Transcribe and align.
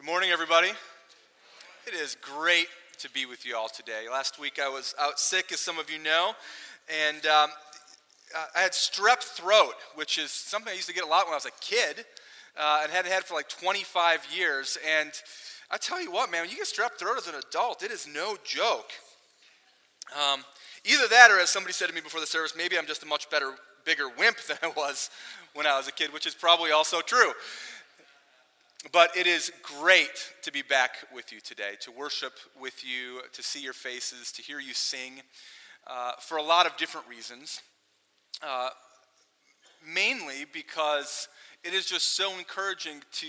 Good 0.00 0.06
morning, 0.06 0.30
everybody. 0.30 0.70
It 1.86 1.92
is 1.92 2.16
great 2.22 2.68
to 3.00 3.10
be 3.10 3.26
with 3.26 3.44
you 3.44 3.54
all 3.54 3.68
today. 3.68 4.06
Last 4.10 4.40
week 4.40 4.58
I 4.58 4.66
was 4.66 4.94
out 4.98 5.20
sick, 5.20 5.52
as 5.52 5.60
some 5.60 5.78
of 5.78 5.90
you 5.90 5.98
know, 5.98 6.32
and 6.88 7.18
um, 7.26 7.50
I 8.56 8.60
had 8.60 8.72
strep 8.72 9.18
throat, 9.18 9.74
which 9.96 10.16
is 10.16 10.30
something 10.30 10.72
I 10.72 10.74
used 10.74 10.88
to 10.88 10.94
get 10.94 11.04
a 11.04 11.06
lot 11.06 11.26
when 11.26 11.34
I 11.34 11.36
was 11.36 11.44
a 11.44 11.50
kid 11.60 12.06
uh, 12.58 12.80
and 12.82 12.90
hadn't 12.90 13.12
had 13.12 13.24
for 13.24 13.34
like 13.34 13.50
25 13.50 14.26
years. 14.34 14.78
And 14.88 15.12
I 15.70 15.76
tell 15.76 16.02
you 16.02 16.10
what, 16.10 16.30
man, 16.30 16.44
when 16.44 16.50
you 16.50 16.56
get 16.56 16.64
strep 16.64 16.98
throat 16.98 17.18
as 17.18 17.28
an 17.28 17.34
adult, 17.34 17.82
it 17.82 17.90
is 17.90 18.08
no 18.08 18.38
joke. 18.42 18.88
Um, 20.16 20.46
either 20.86 21.08
that, 21.08 21.30
or 21.30 21.40
as 21.40 21.50
somebody 21.50 21.74
said 21.74 21.90
to 21.90 21.94
me 21.94 22.00
before 22.00 22.22
the 22.22 22.26
service, 22.26 22.54
maybe 22.56 22.78
I'm 22.78 22.86
just 22.86 23.02
a 23.02 23.06
much 23.06 23.28
better, 23.28 23.52
bigger 23.84 24.08
wimp 24.08 24.38
than 24.48 24.56
I 24.62 24.68
was 24.68 25.10
when 25.52 25.66
I 25.66 25.76
was 25.76 25.88
a 25.88 25.92
kid, 25.92 26.10
which 26.14 26.26
is 26.26 26.34
probably 26.34 26.70
also 26.70 27.02
true. 27.02 27.32
But 28.92 29.14
it 29.14 29.26
is 29.26 29.52
great 29.62 30.32
to 30.42 30.50
be 30.50 30.62
back 30.62 30.96
with 31.14 31.32
you 31.32 31.40
today, 31.40 31.72
to 31.80 31.90
worship 31.90 32.32
with 32.58 32.82
you, 32.82 33.20
to 33.32 33.42
see 33.42 33.60
your 33.60 33.74
faces, 33.74 34.32
to 34.32 34.42
hear 34.42 34.58
you 34.58 34.72
sing, 34.72 35.20
uh, 35.86 36.12
for 36.18 36.38
a 36.38 36.42
lot 36.42 36.64
of 36.64 36.76
different 36.78 37.06
reasons. 37.06 37.60
Uh, 38.42 38.70
mainly 39.86 40.46
because 40.52 41.28
it 41.62 41.74
is 41.74 41.84
just 41.84 42.14
so 42.16 42.38
encouraging 42.38 43.02
to 43.12 43.26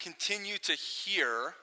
continue 0.00 0.58
to 0.58 0.72
hear 0.72 1.54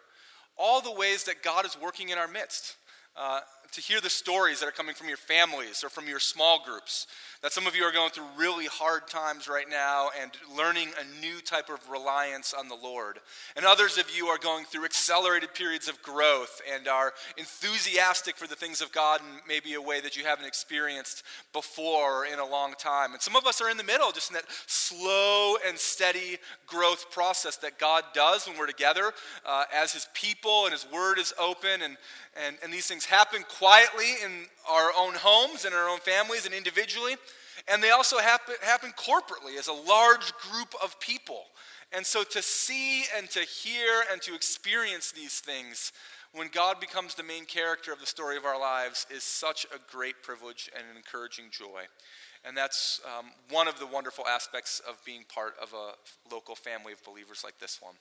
all 0.58 0.80
the 0.80 0.92
ways 0.92 1.26
that 1.26 1.44
God 1.44 1.66
is 1.66 1.78
working 1.82 2.10
in 2.10 2.18
our 2.18 2.28
midst. 2.28 2.78
Uh, 3.16 3.40
to 3.76 3.82
hear 3.82 4.00
the 4.00 4.10
stories 4.10 4.62
that 4.62 4.68
are 4.68 4.72
coming 4.72 4.96
from 4.96 5.10
your 5.10 5.18
families 5.18 5.84
or 5.84 5.90
from 5.90 6.08
your 6.08 6.20
small 6.20 6.64
groups. 6.66 7.08
That 7.42 7.52
some 7.52 7.68
of 7.68 7.76
you 7.76 7.84
are 7.84 7.92
going 7.92 8.10
through 8.10 8.26
really 8.38 8.66
hard 8.66 9.08
times 9.08 9.48
right 9.50 9.70
now 9.70 10.10
and 10.20 10.32
learning 10.56 10.90
a 11.00 11.22
new 11.22 11.42
type 11.42 11.70
of 11.70 11.90
reliance 11.90 12.54
on 12.54 12.70
the 12.70 12.76
Lord. 12.76 13.20
And 13.56 13.66
others 13.66 13.98
of 13.98 14.06
you 14.16 14.28
are 14.28 14.38
going 14.38 14.64
through 14.66 14.86
accelerated 14.86 15.54
periods 15.54 15.90
of 15.90 16.02
growth 16.02 16.62
and 16.74 16.88
are 16.88 17.14
enthusiastic 17.38 18.38
for 18.38 18.48
the 18.48 18.56
things 18.56 18.82
of 18.82 18.92
God 18.94 19.20
in 19.20 19.42
maybe 19.48 19.74
a 19.74 19.82
way 19.82 20.00
that 20.02 20.16
you 20.16 20.24
haven't 20.24 20.46
experienced 20.46 21.24
before 21.52 22.26
in 22.26 22.40
a 22.40 22.46
long 22.46 22.74
time. 22.80 23.12
And 23.12 23.22
some 23.22 23.36
of 23.36 23.46
us 23.46 23.62
are 23.62 23.70
in 23.70 23.78
the 23.78 23.84
middle, 23.84 24.12
just 24.12 24.32
in 24.32 24.36
that 24.36 24.46
slow 24.68 25.58
and 25.68 25.78
steady 25.78 26.38
growth 26.66 27.12
process 27.12 27.58
that 27.58 27.78
God 27.78 28.06
does 28.14 28.48
when 28.48 28.58
we're 28.58 28.68
together 28.68 29.12
uh, 29.46 29.66
as 29.74 29.92
His 29.92 30.08
people 30.14 30.64
and 30.66 30.72
His 30.72 30.88
Word 30.92 31.20
is 31.20 31.34
open 31.40 31.82
and, 31.84 31.98
and, 32.48 32.56
and 32.64 32.74
these 32.74 32.88
things 32.88 33.05
happen 33.06 33.44
quietly 33.58 34.14
in 34.24 34.46
our 34.70 34.92
own 34.98 35.14
homes 35.16 35.66
and 35.66 35.74
our 35.74 35.90
own 35.90 36.00
families 36.00 36.46
and 36.46 36.54
individually. 36.54 37.16
And 37.68 37.82
they 37.82 37.92
also 37.92 38.18
happen, 38.18 38.56
happen 38.62 38.92
corporately 38.92 39.58
as 39.58 39.68
a 39.68 39.74
large 39.74 40.34
group 40.38 40.74
of 40.84 41.00
people. 41.00 41.46
And 41.92 42.06
so 42.06 42.24
to 42.24 42.42
see 42.42 43.04
and 43.18 43.30
to 43.32 43.40
hear 43.40 44.04
and 44.12 44.22
to 44.24 44.36
experience 44.36 45.12
these 45.12 45.40
things 45.40 45.92
when 46.34 46.50
God 46.50 46.82
becomes 46.82 47.16
the 47.16 47.24
main 47.24 47.46
character 47.46 47.94
of 47.94 48.00
the 48.00 48.06
story 48.06 48.36
of 48.36 48.44
our 48.44 48.60
lives 48.60 49.08
is 49.10 49.24
such 49.24 49.66
a 49.66 49.80
great 49.92 50.22
privilege 50.22 50.70
and 50.76 50.84
an 50.92 50.98
encouraging 50.98 51.46
joy. 51.50 51.84
And 52.46 52.56
that's 52.56 53.02
um, 53.18 53.28
one 53.50 53.68
of 53.68 53.80
the 53.80 53.88
wonderful 53.88 54.28
aspects 54.28 54.82
of 54.88 55.04
being 55.06 55.24
part 55.34 55.56
of 55.62 55.74
a 55.74 55.94
local 56.34 56.56
family 56.56 56.92
of 56.94 57.04
believers 57.04 57.42
like 57.44 57.58
this 57.60 57.82
one. 57.82 57.96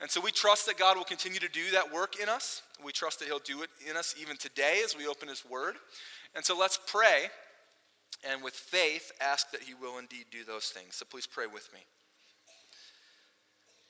And 0.00 0.10
so 0.10 0.20
we 0.20 0.30
trust 0.30 0.66
that 0.66 0.78
God 0.78 0.96
will 0.96 1.04
continue 1.04 1.40
to 1.40 1.48
do 1.48 1.70
that 1.72 1.92
work 1.92 2.20
in 2.20 2.28
us. 2.28 2.62
We 2.82 2.92
trust 2.92 3.18
that 3.18 3.26
He'll 3.26 3.38
do 3.38 3.62
it 3.62 3.70
in 3.88 3.96
us 3.96 4.14
even 4.20 4.36
today 4.36 4.80
as 4.84 4.96
we 4.96 5.06
open 5.06 5.28
His 5.28 5.44
Word. 5.44 5.76
And 6.34 6.44
so 6.44 6.58
let's 6.58 6.78
pray 6.86 7.28
and 8.28 8.42
with 8.42 8.54
faith 8.54 9.12
ask 9.20 9.50
that 9.50 9.62
He 9.62 9.74
will 9.74 9.98
indeed 9.98 10.26
do 10.30 10.44
those 10.44 10.66
things. 10.66 10.96
So 10.96 11.04
please 11.08 11.26
pray 11.26 11.46
with 11.46 11.68
me. 11.72 11.80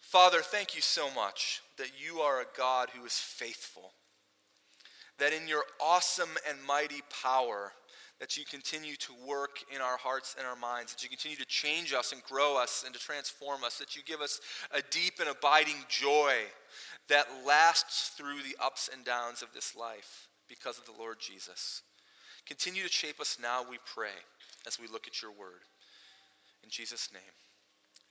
Father, 0.01 0.41
thank 0.41 0.75
you 0.75 0.83
so 0.83 1.09
much 1.15 1.61
that 1.79 1.93
you 1.97 2.19
are 2.19 2.41
a 2.41 2.57
God 2.57 2.89
who 2.91 3.05
is 3.05 3.13
faithful, 3.13 3.93
that 5.19 5.33
in 5.33 5.47
your 5.47 5.63
awesome 5.81 6.31
and 6.49 6.59
mighty 6.67 7.03
power, 7.23 7.73
that 8.21 8.37
you 8.37 8.45
continue 8.45 8.95
to 8.97 9.13
work 9.27 9.65
in 9.75 9.81
our 9.81 9.97
hearts 9.97 10.37
and 10.39 10.47
our 10.47 10.57
minds, 10.57 10.93
that 10.93 11.03
you 11.03 11.09
continue 11.09 11.39
to 11.39 11.47
change 11.47 11.95
us 11.95 12.13
and 12.13 12.23
grow 12.23 12.57
us 12.61 12.85
and 12.85 12.95
to 12.95 13.01
transform 13.01 13.65
us, 13.65 13.79
that 13.79 13.97
you 13.97 14.03
give 14.05 14.21
us 14.21 14.41
a 14.73 14.83
deep 14.91 15.15
and 15.21 15.29
abiding 15.29 15.83
joy 15.89 16.35
that 17.09 17.27
lasts 17.47 18.11
through 18.11 18.43
the 18.43 18.55
ups 18.63 18.91
and 18.93 19.05
downs 19.05 19.41
of 19.43 19.49
this 19.55 19.75
life 19.75 20.29
because 20.49 20.79
of 20.79 20.85
the 20.85 20.93
Lord 20.99 21.17
Jesus. 21.19 21.83
Continue 22.47 22.83
to 22.83 22.89
shape 22.89 23.21
us 23.21 23.39
now, 23.41 23.63
we 23.69 23.79
pray, 23.87 24.15
as 24.67 24.79
we 24.79 24.87
look 24.87 25.07
at 25.07 25.23
your 25.23 25.31
word. 25.31 25.63
In 26.63 26.69
Jesus' 26.69 27.09
name, 27.13 27.23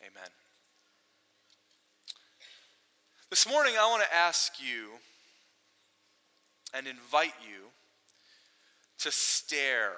amen. 0.02 0.30
This 3.30 3.48
morning, 3.48 3.74
I 3.80 3.88
want 3.88 4.02
to 4.02 4.16
ask 4.16 4.54
you 4.60 4.90
and 6.74 6.88
invite 6.88 7.34
you 7.48 7.68
to 9.00 9.12
stare 9.12 9.94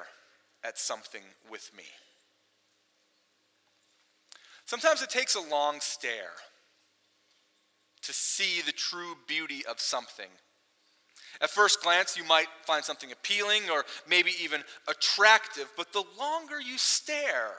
at 0.63 0.77
something 0.77 1.23
with 1.49 1.71
me. 1.75 1.83
Sometimes 4.65 5.01
it 5.01 5.09
takes 5.09 5.35
a 5.35 5.41
long 5.41 5.79
stare 5.81 6.33
to 8.03 8.13
see 8.13 8.61
the 8.65 8.71
true 8.71 9.15
beauty 9.27 9.63
of 9.69 9.79
something. 9.79 10.29
At 11.41 11.49
first 11.49 11.81
glance, 11.81 12.17
you 12.17 12.23
might 12.23 12.47
find 12.65 12.83
something 12.83 13.11
appealing 13.11 13.63
or 13.71 13.85
maybe 14.07 14.31
even 14.41 14.63
attractive, 14.87 15.67
but 15.75 15.91
the 15.93 16.03
longer 16.17 16.59
you 16.59 16.77
stare, 16.77 17.53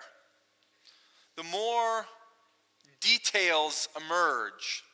the 1.37 1.43
more 1.45 2.07
details 3.01 3.89
emerge, 3.97 4.85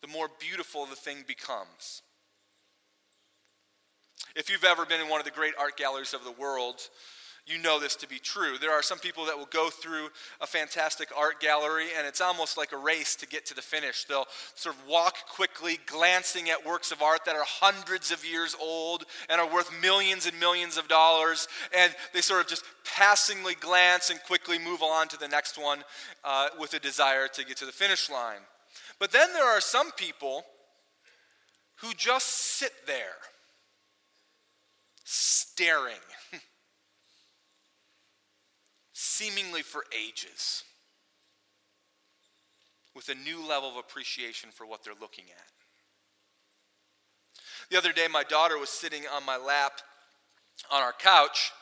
the 0.00 0.08
more 0.08 0.28
beautiful 0.40 0.86
the 0.86 0.96
thing 0.96 1.24
becomes. 1.26 2.02
If 4.34 4.50
you've 4.50 4.64
ever 4.64 4.86
been 4.86 5.00
in 5.00 5.08
one 5.08 5.20
of 5.20 5.26
the 5.26 5.32
great 5.32 5.54
art 5.58 5.76
galleries 5.76 6.14
of 6.14 6.24
the 6.24 6.32
world, 6.32 6.80
you 7.44 7.58
know 7.58 7.80
this 7.80 7.96
to 7.96 8.08
be 8.08 8.20
true. 8.20 8.56
There 8.56 8.70
are 8.70 8.82
some 8.82 9.00
people 9.00 9.24
that 9.26 9.36
will 9.36 9.46
go 9.46 9.68
through 9.68 10.10
a 10.40 10.46
fantastic 10.46 11.08
art 11.16 11.40
gallery 11.40 11.86
and 11.96 12.06
it's 12.06 12.20
almost 12.20 12.56
like 12.56 12.70
a 12.70 12.76
race 12.76 13.16
to 13.16 13.26
get 13.26 13.46
to 13.46 13.54
the 13.54 13.62
finish. 13.62 14.04
They'll 14.04 14.28
sort 14.54 14.76
of 14.76 14.86
walk 14.86 15.16
quickly, 15.28 15.80
glancing 15.86 16.50
at 16.50 16.64
works 16.64 16.92
of 16.92 17.02
art 17.02 17.24
that 17.24 17.34
are 17.34 17.44
hundreds 17.44 18.12
of 18.12 18.24
years 18.24 18.54
old 18.60 19.04
and 19.28 19.40
are 19.40 19.52
worth 19.52 19.72
millions 19.82 20.26
and 20.26 20.38
millions 20.38 20.78
of 20.78 20.86
dollars. 20.86 21.48
And 21.76 21.92
they 22.14 22.20
sort 22.20 22.40
of 22.40 22.46
just 22.46 22.64
passingly 22.84 23.54
glance 23.56 24.10
and 24.10 24.22
quickly 24.22 24.58
move 24.58 24.80
on 24.80 25.08
to 25.08 25.18
the 25.18 25.28
next 25.28 25.60
one 25.60 25.82
uh, 26.24 26.48
with 26.60 26.74
a 26.74 26.78
desire 26.78 27.26
to 27.26 27.44
get 27.44 27.56
to 27.56 27.66
the 27.66 27.72
finish 27.72 28.08
line. 28.08 28.40
But 29.00 29.10
then 29.10 29.32
there 29.32 29.46
are 29.46 29.60
some 29.60 29.90
people 29.92 30.44
who 31.80 31.92
just 31.94 32.28
sit 32.28 32.72
there 32.86 33.16
staring, 35.12 35.94
seemingly 38.94 39.60
for 39.60 39.84
ages, 39.94 40.64
with 42.94 43.10
a 43.10 43.14
new 43.14 43.46
level 43.46 43.68
of 43.68 43.76
appreciation 43.76 44.50
for 44.50 44.66
what 44.66 44.82
they're 44.82 44.94
looking 44.98 45.24
at. 45.36 45.44
The 47.70 47.76
other 47.76 47.92
day, 47.92 48.06
my 48.10 48.22
daughter 48.22 48.58
was 48.58 48.70
sitting 48.70 49.02
on 49.14 49.26
my 49.26 49.36
lap 49.36 49.82
on 50.70 50.82
our 50.82 50.94
couch, 50.94 51.52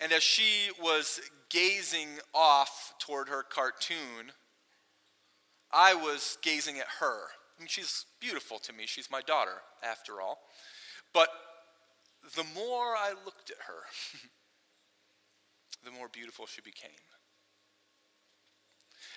and 0.00 0.12
as 0.12 0.22
she 0.22 0.70
was 0.82 1.20
gazing 1.48 2.08
off 2.34 2.92
toward 2.98 3.28
her 3.28 3.42
cartoon, 3.42 4.32
I 5.72 5.94
was 5.94 6.36
gazing 6.42 6.78
at 6.78 6.86
her. 7.00 7.20
I 7.56 7.60
mean, 7.60 7.68
she's 7.68 8.04
beautiful 8.20 8.58
to 8.58 8.72
me. 8.72 8.84
She's 8.86 9.10
my 9.10 9.22
daughter, 9.22 9.62
after 9.82 10.20
all. 10.20 10.40
But 11.14 11.28
the 12.34 12.44
more 12.54 12.96
I 12.96 13.14
looked 13.24 13.50
at 13.50 13.58
her, 13.66 13.82
the 15.84 15.90
more 15.90 16.08
beautiful 16.08 16.46
she 16.46 16.60
became. 16.60 16.90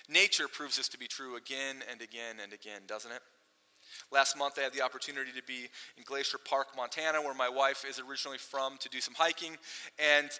Nature 0.08 0.48
proves 0.48 0.76
this 0.76 0.88
to 0.88 0.98
be 0.98 1.06
true 1.06 1.36
again 1.36 1.76
and 1.90 2.00
again 2.02 2.36
and 2.42 2.52
again, 2.52 2.82
doesn't 2.86 3.12
it? 3.12 3.22
Last 4.10 4.36
month, 4.36 4.58
I 4.58 4.62
had 4.62 4.72
the 4.72 4.82
opportunity 4.82 5.30
to 5.32 5.42
be 5.42 5.68
in 5.96 6.02
Glacier 6.04 6.38
Park, 6.38 6.68
Montana, 6.76 7.20
where 7.20 7.34
my 7.34 7.48
wife 7.48 7.84
is 7.88 8.00
originally 8.00 8.38
from, 8.38 8.76
to 8.78 8.88
do 8.88 9.00
some 9.00 9.14
hiking. 9.14 9.56
And 9.98 10.30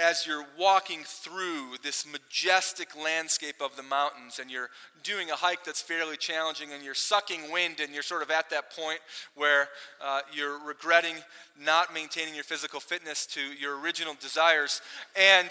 as 0.00 0.26
you're 0.26 0.44
walking 0.58 1.00
through 1.04 1.76
this 1.82 2.06
majestic 2.06 2.96
landscape 3.02 3.56
of 3.60 3.76
the 3.76 3.82
mountains 3.82 4.38
and 4.38 4.50
you're 4.50 4.70
doing 5.02 5.30
a 5.30 5.34
hike 5.34 5.64
that's 5.64 5.80
fairly 5.80 6.16
challenging 6.16 6.72
and 6.72 6.84
you're 6.84 6.94
sucking 6.94 7.50
wind 7.52 7.80
and 7.80 7.92
you're 7.92 8.02
sort 8.02 8.22
of 8.22 8.30
at 8.30 8.50
that 8.50 8.70
point 8.74 8.98
where 9.34 9.68
uh, 10.04 10.20
you're 10.32 10.58
regretting 10.64 11.14
not 11.60 11.94
maintaining 11.94 12.34
your 12.34 12.44
physical 12.44 12.80
fitness 12.80 13.26
to 13.26 13.40
your 13.60 13.80
original 13.80 14.14
desires 14.20 14.80
and 15.18 15.50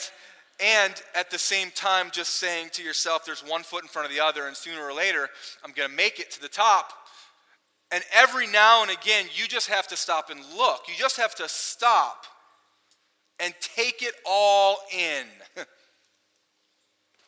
and 0.64 1.02
at 1.16 1.30
the 1.32 1.38
same 1.40 1.70
time 1.72 2.10
just 2.12 2.36
saying 2.36 2.70
to 2.72 2.84
yourself 2.84 3.26
there's 3.26 3.44
one 3.46 3.64
foot 3.64 3.84
in 3.84 3.90
front 3.90 4.08
of 4.08 4.16
the 4.16 4.24
other 4.24 4.48
and 4.48 4.56
sooner 4.56 4.84
or 4.84 4.94
later 4.94 5.30
i'm 5.64 5.72
going 5.72 5.90
to 5.90 5.96
make 5.96 6.20
it 6.20 6.32
to 6.32 6.42
the 6.42 6.48
top. 6.48 6.92
And 7.92 8.04
every 8.14 8.48
now 8.48 8.82
and 8.82 8.92
again 8.92 9.28
you 9.36 9.48
just 9.48 9.70
have 9.70 9.88
to 9.88 9.98
stop 9.98 10.30
and 10.30 10.40
look. 10.58 10.82
You 10.88 10.96
just 10.98 11.18
have 11.18 11.36
to 11.36 11.48
stop 11.48 12.26
and 13.40 13.54
take 13.60 14.02
it 14.02 14.14
all 14.26 14.78
in. 14.94 15.26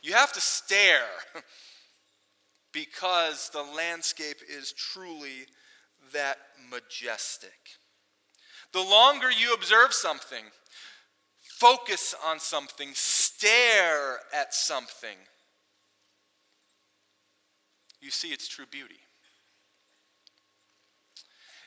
you 0.01 0.13
have 0.13 0.33
to 0.33 0.41
stare. 0.41 1.01
because 2.77 3.49
the 3.53 3.63
landscape 3.75 4.37
is 4.47 4.71
truly 4.71 5.47
that 6.13 6.37
majestic. 6.69 7.57
The 8.73 8.81
longer 8.81 9.31
you 9.31 9.53
observe 9.53 9.93
something, 9.93 10.43
focus 11.41 12.13
on 12.25 12.39
something, 12.39 12.89
stare 12.93 14.19
at 14.33 14.53
something, 14.53 15.17
you 18.01 18.11
see 18.11 18.29
its 18.29 18.47
true 18.47 18.65
beauty. 18.69 18.99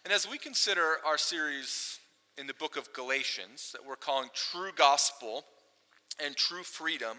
And 0.04 0.14
as 0.14 0.31
we 0.31 0.38
consider 0.38 0.96
our 1.04 1.19
series 1.19 1.98
in 2.40 2.46
the 2.46 2.54
book 2.54 2.76
of 2.78 2.92
Galatians 2.94 3.70
that 3.72 3.87
we're 3.87 3.96
calling 3.96 4.31
True 4.32 4.70
Gospel 4.75 5.44
and 6.25 6.34
True 6.34 6.62
Freedom, 6.62 7.19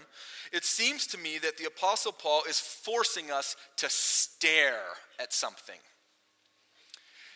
it 0.52 0.66
seems 0.66 1.06
to 1.08 1.18
me 1.18 1.38
that 1.38 1.58
the 1.58 1.66
Apostle 1.66 2.12
Paul 2.12 2.42
is 2.50 2.60
forcing 2.60 3.30
us 3.30 3.56
to 3.78 3.86
stare 3.88 4.82
at 5.20 5.32
something. 5.32 5.80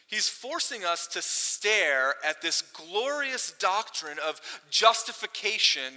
He's 0.08 0.28
forcing 0.28 0.84
us 0.84 1.08
to 1.08 1.22
stare 1.22 2.16
at 2.28 2.42
this 2.42 2.62
glorious 2.62 3.54
doctrine 3.60 4.18
of 4.28 4.42
justification 4.72 5.94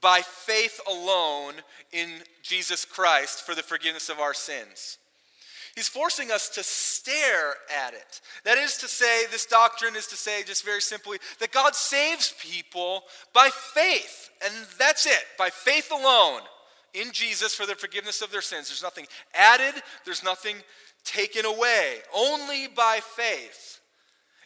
by 0.00 0.20
faith 0.20 0.80
alone 0.86 1.54
in 1.92 2.10
Jesus 2.42 2.84
Christ 2.84 3.42
for 3.46 3.54
the 3.54 3.62
forgiveness 3.62 4.08
of 4.08 4.20
our 4.20 4.34
sins. 4.34 4.98
He's 5.74 5.88
forcing 5.88 6.30
us 6.30 6.48
to 6.50 6.62
stare 6.62 7.54
at 7.84 7.94
it. 7.94 8.20
That 8.44 8.58
is 8.58 8.76
to 8.78 8.88
say, 8.88 9.26
this 9.30 9.46
doctrine 9.46 9.96
is 9.96 10.06
to 10.08 10.16
say, 10.16 10.42
just 10.42 10.64
very 10.64 10.82
simply, 10.82 11.18
that 11.40 11.52
God 11.52 11.74
saves 11.74 12.34
people 12.38 13.04
by 13.32 13.48
faith. 13.74 14.30
And 14.44 14.52
that's 14.78 15.06
it, 15.06 15.24
by 15.38 15.50
faith 15.50 15.90
alone 15.90 16.42
in 16.94 17.10
Jesus 17.12 17.54
for 17.54 17.66
the 17.66 17.74
forgiveness 17.74 18.20
of 18.20 18.30
their 18.30 18.42
sins. 18.42 18.68
There's 18.68 18.82
nothing 18.82 19.06
added, 19.34 19.82
there's 20.04 20.22
nothing 20.22 20.56
taken 21.04 21.46
away, 21.46 21.98
only 22.14 22.68
by 22.68 23.00
faith. 23.02 23.80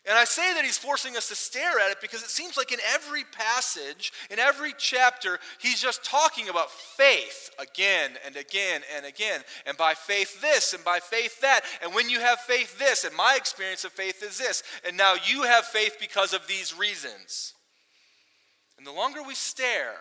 And 0.09 0.17
I 0.17 0.25
say 0.25 0.55
that 0.55 0.65
he's 0.65 0.79
forcing 0.79 1.17
us 1.17 1.29
to 1.29 1.35
stare 1.35 1.81
at 1.81 1.91
it 1.91 2.01
because 2.01 2.23
it 2.23 2.31
seems 2.31 2.57
like 2.57 2.71
in 2.71 2.79
every 2.95 3.25
passage, 3.25 4.13
in 4.31 4.39
every 4.39 4.73
chapter, 4.79 5.41
he's 5.59 5.83
just 5.83 6.05
talking 6.05 6.49
about 6.49 6.71
faith 6.71 7.51
again 7.59 8.13
and 8.25 8.37
again 8.37 8.83
and 8.97 9.05
again. 9.05 9.41
And 9.67 9.77
by 9.77 9.95
faith, 9.95 10.41
this, 10.41 10.75
and 10.75 10.85
by 10.85 11.01
faith, 11.01 11.41
that. 11.41 11.63
And 11.83 11.93
when 11.93 12.09
you 12.09 12.21
have 12.21 12.39
faith, 12.39 12.79
this. 12.79 13.03
And 13.03 13.17
my 13.17 13.35
experience 13.37 13.85
of 13.85 13.91
faith 13.91 14.23
is 14.23 14.39
this. 14.39 14.63
And 14.87 14.97
now 14.97 15.15
you 15.27 15.43
have 15.43 15.65
faith 15.65 15.97
because 15.99 16.33
of 16.33 16.47
these 16.47 16.77
reasons. 16.79 17.55
And 18.79 18.87
the 18.87 18.93
longer 18.93 19.25
we 19.25 19.35
stare 19.35 19.97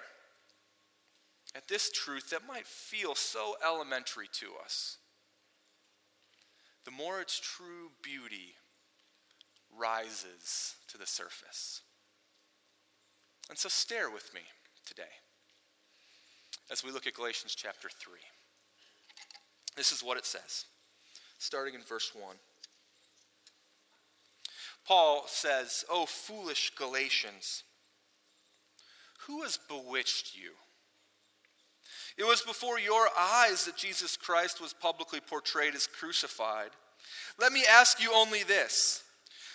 at 1.55 1.67
this 1.67 1.89
truth 1.89 2.29
that 2.29 2.47
might 2.47 2.67
feel 2.67 3.15
so 3.15 3.55
elementary 3.65 4.27
to 4.33 4.47
us, 4.63 4.97
the 6.83 6.91
more 6.91 7.21
its 7.21 7.39
true 7.39 7.89
beauty 8.03 8.53
rises 9.79 10.75
to 10.87 10.97
the 10.97 11.05
surface. 11.05 11.81
And 13.49 13.57
so 13.57 13.69
stare 13.69 14.09
with 14.09 14.33
me 14.33 14.41
today 14.85 15.03
as 16.71 16.83
we 16.83 16.91
look 16.91 17.07
at 17.07 17.13
Galatians 17.13 17.55
chapter 17.55 17.89
3. 17.89 18.13
This 19.75 19.91
is 19.91 20.03
what 20.03 20.17
it 20.17 20.25
says, 20.25 20.65
starting 21.37 21.75
in 21.75 21.81
verse 21.81 22.11
1. 22.13 22.35
Paul 24.87 25.23
says, 25.27 25.83
O 25.89 26.05
foolish 26.05 26.71
Galatians, 26.77 27.63
who 29.27 29.41
has 29.41 29.59
bewitched 29.67 30.35
you? 30.35 30.51
It 32.17 32.23
was 32.23 32.41
before 32.41 32.79
your 32.79 33.07
eyes 33.17 33.65
that 33.65 33.75
Jesus 33.75 34.15
Christ 34.15 34.61
was 34.61 34.73
publicly 34.73 35.19
portrayed 35.19 35.75
as 35.75 35.87
crucified. 35.87 36.69
Let 37.39 37.51
me 37.51 37.63
ask 37.69 38.01
you 38.01 38.11
only 38.13 38.43
this 38.43 39.03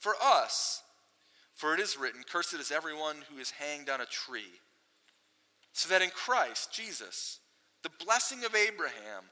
for 0.00 0.14
us. 0.22 0.82
For 1.54 1.74
it 1.74 1.80
is 1.80 1.98
written, 1.98 2.22
Cursed 2.28 2.54
is 2.54 2.72
everyone 2.72 3.16
who 3.30 3.38
is 3.38 3.50
hanged 3.50 3.90
on 3.90 4.00
a 4.00 4.06
tree. 4.06 4.60
So 5.72 5.88
that 5.90 6.02
in 6.02 6.10
Christ, 6.10 6.72
Jesus, 6.72 7.38
the 7.82 7.90
blessing 8.04 8.44
of 8.44 8.54
Abraham 8.54 9.24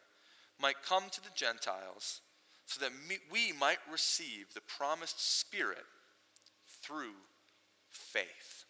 might 0.61 0.83
come 0.87 1.05
to 1.11 1.21
the 1.23 1.31
Gentiles, 1.35 2.21
so 2.67 2.85
that 2.85 2.93
we 3.33 3.53
might 3.59 3.79
receive 3.91 4.53
the 4.53 4.61
promised 4.61 5.41
Spirit 5.41 5.85
through 6.83 7.15
faith. 7.91 8.65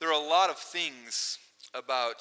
There 0.00 0.08
are 0.08 0.20
a 0.20 0.28
lot 0.28 0.50
of 0.50 0.56
things 0.56 1.38
about 1.72 2.16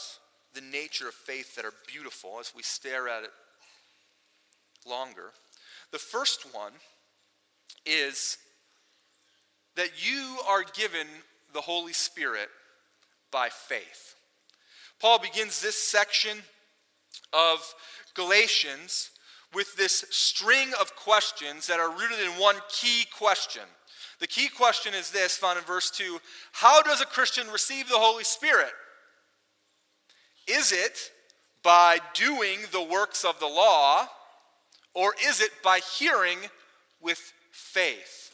the 0.53 0.61
nature 0.61 1.07
of 1.07 1.15
faith 1.15 1.55
that 1.55 1.65
are 1.65 1.73
beautiful 1.87 2.37
as 2.39 2.53
we 2.55 2.61
stare 2.61 3.09
at 3.09 3.23
it 3.23 3.31
longer. 4.87 5.31
The 5.91 5.99
first 5.99 6.53
one 6.53 6.73
is 7.85 8.37
that 9.75 10.05
you 10.05 10.37
are 10.47 10.63
given 10.63 11.07
the 11.53 11.61
Holy 11.61 11.93
Spirit 11.93 12.49
by 13.31 13.49
faith. 13.49 14.15
Paul 14.99 15.19
begins 15.19 15.61
this 15.61 15.77
section 15.77 16.37
of 17.33 17.73
Galatians 18.13 19.09
with 19.53 19.75
this 19.75 20.05
string 20.09 20.69
of 20.79 20.95
questions 20.95 21.67
that 21.67 21.79
are 21.79 21.91
rooted 21.91 22.19
in 22.19 22.39
one 22.39 22.55
key 22.69 23.05
question. 23.17 23.63
The 24.19 24.27
key 24.27 24.47
question 24.47 24.93
is 24.93 25.11
this, 25.11 25.35
found 25.35 25.57
in 25.57 25.65
verse 25.65 25.91
2 25.91 26.19
How 26.53 26.81
does 26.81 27.01
a 27.01 27.05
Christian 27.05 27.47
receive 27.49 27.89
the 27.89 27.97
Holy 27.97 28.23
Spirit? 28.23 28.71
Is 30.47 30.71
it 30.71 31.11
by 31.63 31.99
doing 32.13 32.59
the 32.71 32.83
works 32.83 33.23
of 33.23 33.39
the 33.39 33.47
law? 33.47 34.07
Or 34.93 35.13
is 35.25 35.41
it 35.41 35.51
by 35.63 35.79
hearing 35.79 36.39
with 37.01 37.33
faith? 37.51 38.33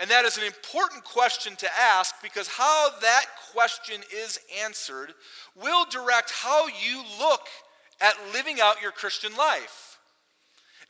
And 0.00 0.10
that 0.10 0.24
is 0.24 0.38
an 0.38 0.44
important 0.44 1.04
question 1.04 1.54
to 1.56 1.68
ask 1.80 2.16
because 2.22 2.48
how 2.48 2.90
that 3.00 3.26
question 3.52 4.00
is 4.12 4.40
answered 4.64 5.14
will 5.60 5.84
direct 5.86 6.30
how 6.30 6.66
you 6.66 7.02
look 7.18 7.46
at 8.00 8.14
living 8.32 8.60
out 8.60 8.82
your 8.82 8.90
Christian 8.90 9.36
life. 9.36 9.98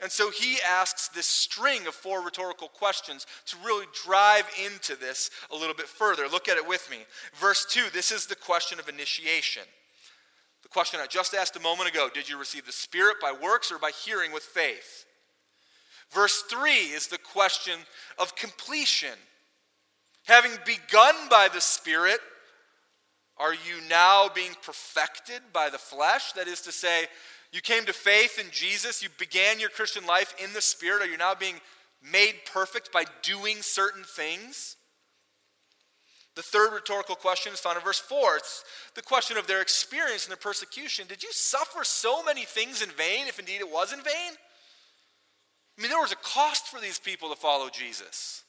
And 0.01 0.11
so 0.11 0.29
he 0.29 0.57
asks 0.67 1.07
this 1.07 1.25
string 1.25 1.87
of 1.87 1.93
four 1.93 2.21
rhetorical 2.21 2.67
questions 2.67 3.25
to 3.45 3.57
really 3.63 3.85
drive 4.03 4.45
into 4.63 4.95
this 4.95 5.29
a 5.51 5.55
little 5.55 5.75
bit 5.75 5.87
further. 5.87 6.27
Look 6.27 6.49
at 6.49 6.57
it 6.57 6.67
with 6.67 6.89
me. 6.89 6.97
Verse 7.35 7.65
2 7.69 7.85
this 7.93 8.11
is 8.11 8.25
the 8.25 8.35
question 8.35 8.79
of 8.79 8.89
initiation. 8.89 9.63
The 10.65 10.69
question 10.69 10.99
I 10.99 11.05
just 11.05 11.35
asked 11.35 11.55
a 11.55 11.59
moment 11.59 11.89
ago 11.89 12.09
did 12.11 12.27
you 12.27 12.39
receive 12.39 12.65
the 12.65 12.71
Spirit 12.71 13.17
by 13.21 13.31
works 13.31 13.71
or 13.71 13.77
by 13.77 13.91
hearing 14.03 14.31
with 14.31 14.41
faith? 14.41 15.05
Verse 16.11 16.41
3 16.49 16.71
is 16.71 17.05
the 17.05 17.19
question 17.19 17.77
of 18.17 18.35
completion. 18.35 19.13
Having 20.25 20.53
begun 20.65 21.13
by 21.29 21.49
the 21.53 21.61
Spirit, 21.61 22.19
are 23.37 23.53
you 23.53 23.87
now 23.87 24.27
being 24.33 24.53
perfected 24.63 25.41
by 25.53 25.69
the 25.69 25.77
flesh? 25.77 26.31
That 26.31 26.47
is 26.47 26.61
to 26.61 26.71
say, 26.71 27.05
you 27.51 27.61
came 27.61 27.85
to 27.85 27.93
faith 27.93 28.39
in 28.39 28.47
Jesus, 28.51 29.03
you 29.03 29.09
began 29.19 29.59
your 29.59 29.69
Christian 29.69 30.07
life 30.07 30.33
in 30.43 30.51
the 30.53 30.61
Spirit. 30.61 31.03
Are 31.03 31.11
you 31.11 31.17
now 31.17 31.35
being 31.35 31.61
made 32.11 32.33
perfect 32.51 32.91
by 32.91 33.05
doing 33.21 33.57
certain 33.61 34.03
things? 34.03 34.77
The 36.35 36.43
third 36.43 36.73
rhetorical 36.73 37.15
question 37.15 37.53
is 37.53 37.61
found 37.61 37.77
in 37.77 37.83
verse 37.83 37.99
4. 37.99 38.37
It's 38.37 38.63
the 38.93 39.01
question 39.01 39.37
of 39.37 39.47
their 39.47 39.61
experience 39.61 40.25
in 40.25 40.29
their 40.29 40.37
persecution. 40.37 41.07
Did 41.07 41.23
you 41.23 41.31
suffer 41.31 41.83
so 41.83 42.23
many 42.23 42.43
things 42.43 42.81
in 42.81 42.89
vain, 42.89 43.27
if 43.27 43.39
indeed 43.39 43.61
it 43.61 43.71
was 43.71 43.93
in 43.93 44.01
vain? 44.01 44.33
I 45.77 45.81
mean, 45.81 45.89
there 45.89 45.99
was 45.99 46.11
a 46.11 46.17
cost 46.17 46.67
for 46.67 46.79
these 46.81 46.99
people 46.99 47.29
to 47.29 47.35
follow 47.35 47.69
Jesus. 47.69 48.43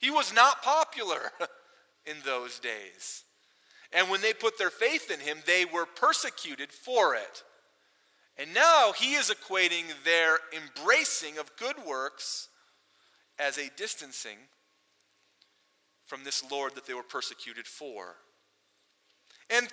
He 0.00 0.10
was 0.10 0.32
not 0.32 0.62
popular 0.62 1.32
in 2.06 2.16
those 2.24 2.60
days. 2.60 3.24
And 3.92 4.08
when 4.08 4.20
they 4.20 4.32
put 4.32 4.56
their 4.56 4.70
faith 4.70 5.10
in 5.10 5.20
him, 5.20 5.38
they 5.44 5.64
were 5.64 5.86
persecuted 5.86 6.72
for 6.72 7.14
it. 7.14 7.42
And 8.38 8.54
now 8.54 8.92
he 8.92 9.14
is 9.14 9.30
equating 9.30 9.84
their 10.04 10.38
embracing 10.56 11.38
of 11.38 11.54
good 11.56 11.76
works 11.86 12.48
as 13.38 13.58
a 13.58 13.70
distancing 13.76 14.38
from 16.12 16.24
this 16.24 16.44
Lord 16.50 16.74
that 16.74 16.84
they 16.84 16.92
were 16.92 17.02
persecuted 17.02 17.66
for. 17.66 18.16
And 19.48 19.66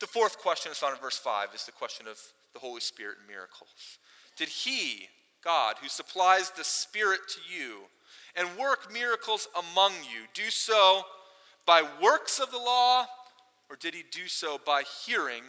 the 0.00 0.08
fourth 0.08 0.38
question 0.38 0.72
is 0.72 0.78
found 0.78 0.96
in 0.96 1.00
verse 1.00 1.18
5 1.18 1.50
is 1.54 1.66
the 1.66 1.70
question 1.70 2.08
of 2.08 2.18
the 2.52 2.58
Holy 2.58 2.80
Spirit 2.80 3.18
and 3.20 3.28
miracles. 3.28 4.00
Did 4.36 4.48
he, 4.48 5.06
God, 5.44 5.76
who 5.80 5.86
supplies 5.88 6.50
the 6.50 6.64
Spirit 6.64 7.20
to 7.28 7.40
you 7.56 7.82
and 8.34 8.58
work 8.58 8.92
miracles 8.92 9.46
among 9.56 9.92
you, 9.92 10.22
do 10.34 10.50
so 10.50 11.02
by 11.64 11.84
works 12.02 12.40
of 12.40 12.50
the 12.50 12.58
law, 12.58 13.06
or 13.70 13.76
did 13.76 13.94
he 13.94 14.02
do 14.10 14.26
so 14.26 14.58
by 14.66 14.82
hearing 15.06 15.44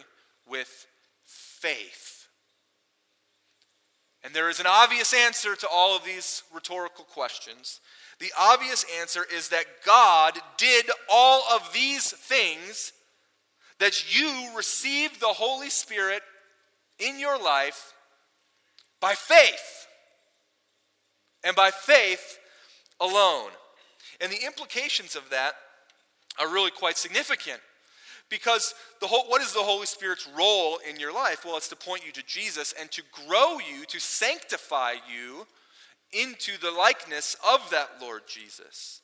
with 0.48 0.86
faith? 1.26 2.28
And 4.24 4.32
there 4.32 4.52
is 4.52 4.60
an 4.60 4.68
obvious 4.68 5.12
answer 5.12 5.56
to 5.56 5.68
all 5.68 5.98
of 5.98 6.06
these 6.06 6.44
rhetorical 6.54 7.06
questions. 7.06 7.80
The 8.20 8.32
obvious 8.40 8.86
answer 9.00 9.26
is 9.34 9.50
that 9.50 9.66
God 9.86 10.40
did 10.58 10.86
all 11.10 11.44
of 11.54 11.74
these 11.74 12.12
things 12.12 12.94
that 13.80 14.18
you 14.18 14.56
received 14.56 15.20
the 15.20 15.28
Holy 15.28 15.70
Spirit 15.70 16.22
in 17.00 17.20
your 17.20 17.42
life 17.42 17.94
by 19.02 19.14
faith. 19.14 19.88
And 21.44 21.56
by 21.56 21.72
faith 21.72 22.40
alone. 23.00 23.52
And 24.22 24.32
the 24.32 24.46
implications 24.46 25.16
of 25.16 25.30
that 25.30 25.54
are 26.40 26.48
really 26.52 26.72
quite 26.72 26.98
significant. 26.98 27.60
Because 28.30 28.74
the 29.02 29.08
whole, 29.08 29.26
what 29.28 29.42
is 29.42 29.54
the 29.54 29.60
Holy 29.60 29.86
Spirit's 29.86 30.28
role 30.36 30.80
in 30.90 31.00
your 31.00 31.14
life? 31.14 31.46
Well, 31.46 31.58
it's 31.58 31.68
to 31.70 31.76
point 31.76 32.06
you 32.06 32.12
to 32.14 32.26
Jesus 32.26 32.74
and 32.80 32.90
to 32.92 33.04
grow 33.28 33.60
you, 33.60 33.86
to 33.88 34.00
sanctify 34.00 34.94
you 34.94 35.46
into 36.16 36.58
the 36.60 36.72
likeness 36.72 37.36
of 37.48 37.70
that 37.72 37.90
Lord 38.02 38.24
Jesus. 38.28 39.02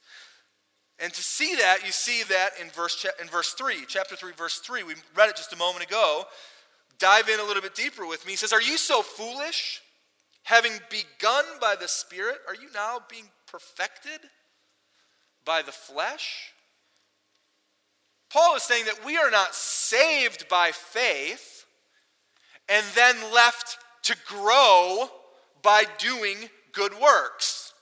And 0.99 1.11
to 1.11 1.23
see 1.23 1.55
that, 1.55 1.79
you 1.85 1.91
see 1.91 2.23
that 2.29 2.51
in 2.61 2.69
verse, 2.69 3.05
in 3.19 3.27
verse 3.27 3.53
3, 3.53 3.85
chapter 3.87 4.15
3, 4.15 4.33
verse 4.33 4.59
3. 4.59 4.83
We 4.83 4.93
read 5.15 5.29
it 5.29 5.35
just 5.35 5.51
a 5.51 5.57
moment 5.57 5.85
ago. 5.85 6.25
Dive 6.99 7.27
in 7.27 7.39
a 7.39 7.43
little 7.43 7.63
bit 7.63 7.73
deeper 7.73 8.05
with 8.05 8.25
me. 8.25 8.33
He 8.33 8.37
says, 8.37 8.53
Are 8.53 8.61
you 8.61 8.77
so 8.77 9.01
foolish? 9.01 9.81
Having 10.43 10.73
begun 10.89 11.45
by 11.59 11.75
the 11.79 11.87
Spirit, 11.87 12.37
are 12.47 12.55
you 12.55 12.67
now 12.73 12.99
being 13.09 13.25
perfected 13.47 14.21
by 15.45 15.61
the 15.61 15.71
flesh? 15.71 16.53
Paul 18.31 18.55
is 18.55 18.63
saying 18.63 18.85
that 18.85 19.05
we 19.05 19.17
are 19.17 19.29
not 19.29 19.53
saved 19.53 20.47
by 20.49 20.71
faith 20.71 21.65
and 22.69 22.85
then 22.95 23.15
left 23.33 23.77
to 24.03 24.15
grow 24.25 25.09
by 25.61 25.83
doing 25.97 26.37
good 26.73 26.93
works. 26.99 27.73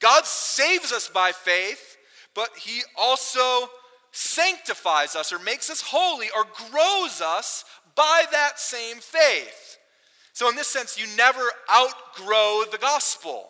God 0.00 0.26
saves 0.26 0.92
us 0.92 1.08
by 1.08 1.32
faith, 1.32 1.96
but 2.34 2.50
He 2.58 2.82
also 2.96 3.68
sanctifies 4.12 5.16
us 5.16 5.32
or 5.32 5.38
makes 5.38 5.70
us 5.70 5.80
holy 5.80 6.28
or 6.36 6.44
grows 6.70 7.20
us 7.20 7.64
by 7.96 8.24
that 8.32 8.58
same 8.58 8.98
faith. 8.98 9.78
So, 10.32 10.48
in 10.48 10.56
this 10.56 10.66
sense, 10.66 10.98
you 10.98 11.06
never 11.16 11.42
outgrow 11.72 12.64
the 12.70 12.78
gospel. 12.78 13.48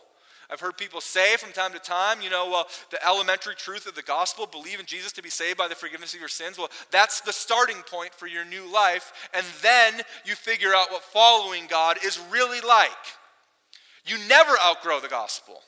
I've 0.50 0.60
heard 0.60 0.76
people 0.76 1.00
say 1.00 1.36
from 1.36 1.52
time 1.52 1.72
to 1.72 1.78
time, 1.78 2.20
you 2.20 2.30
know, 2.30 2.48
well, 2.50 2.68
the 2.90 3.04
elementary 3.04 3.54
truth 3.54 3.86
of 3.86 3.94
the 3.94 4.02
gospel, 4.02 4.46
believe 4.46 4.78
in 4.78 4.86
Jesus 4.86 5.12
to 5.12 5.22
be 5.22 5.30
saved 5.30 5.56
by 5.56 5.68
the 5.68 5.74
forgiveness 5.74 6.14
of 6.14 6.20
your 6.20 6.28
sins. 6.28 6.58
Well, 6.58 6.70
that's 6.90 7.22
the 7.22 7.32
starting 7.32 7.82
point 7.90 8.14
for 8.14 8.26
your 8.26 8.44
new 8.44 8.70
life. 8.72 9.12
And 9.32 9.44
then 9.62 10.02
you 10.24 10.34
figure 10.34 10.74
out 10.74 10.90
what 10.90 11.02
following 11.02 11.66
God 11.68 11.98
is 12.04 12.20
really 12.30 12.60
like. 12.60 12.90
You 14.04 14.18
never 14.28 14.52
outgrow 14.64 15.00
the 15.00 15.08
gospel. 15.08 15.60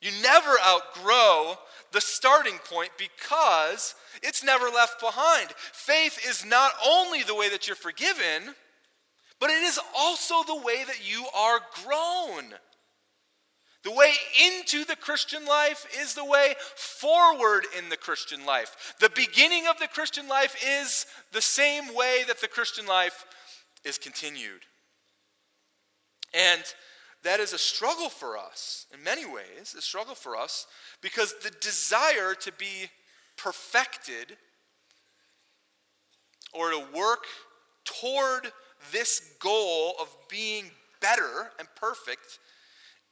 You 0.00 0.10
never 0.22 0.50
outgrow 0.66 1.56
the 1.92 2.00
starting 2.00 2.58
point 2.70 2.90
because 2.98 3.94
it's 4.22 4.44
never 4.44 4.68
left 4.68 5.00
behind. 5.00 5.50
Faith 5.56 6.18
is 6.28 6.44
not 6.44 6.72
only 6.84 7.22
the 7.22 7.34
way 7.34 7.48
that 7.48 7.66
you're 7.66 7.76
forgiven, 7.76 8.54
but 9.40 9.50
it 9.50 9.62
is 9.62 9.78
also 9.96 10.42
the 10.46 10.56
way 10.56 10.84
that 10.86 11.08
you 11.08 11.26
are 11.34 11.60
grown. 11.84 12.54
The 13.84 13.92
way 13.92 14.12
into 14.44 14.84
the 14.84 14.96
Christian 14.96 15.46
life 15.46 15.86
is 16.00 16.14
the 16.14 16.24
way 16.24 16.54
forward 16.74 17.66
in 17.78 17.88
the 17.88 17.96
Christian 17.96 18.44
life. 18.44 18.94
The 19.00 19.10
beginning 19.10 19.68
of 19.68 19.78
the 19.78 19.86
Christian 19.86 20.26
life 20.28 20.56
is 20.66 21.06
the 21.32 21.40
same 21.40 21.94
way 21.94 22.24
that 22.26 22.40
the 22.40 22.48
Christian 22.48 22.86
life 22.86 23.24
is 23.84 23.96
continued. 23.96 24.62
And 26.36 26.62
that 27.22 27.40
is 27.40 27.54
a 27.54 27.58
struggle 27.58 28.10
for 28.10 28.36
us 28.36 28.86
in 28.92 29.02
many 29.02 29.24
ways, 29.24 29.74
a 29.76 29.80
struggle 29.80 30.14
for 30.14 30.36
us 30.36 30.66
because 31.00 31.34
the 31.42 31.50
desire 31.60 32.34
to 32.34 32.52
be 32.52 32.90
perfected 33.36 34.36
or 36.52 36.70
to 36.70 36.84
work 36.94 37.24
toward 37.84 38.52
this 38.92 39.32
goal 39.40 39.94
of 40.00 40.14
being 40.28 40.70
better 41.00 41.50
and 41.58 41.68
perfect 41.74 42.38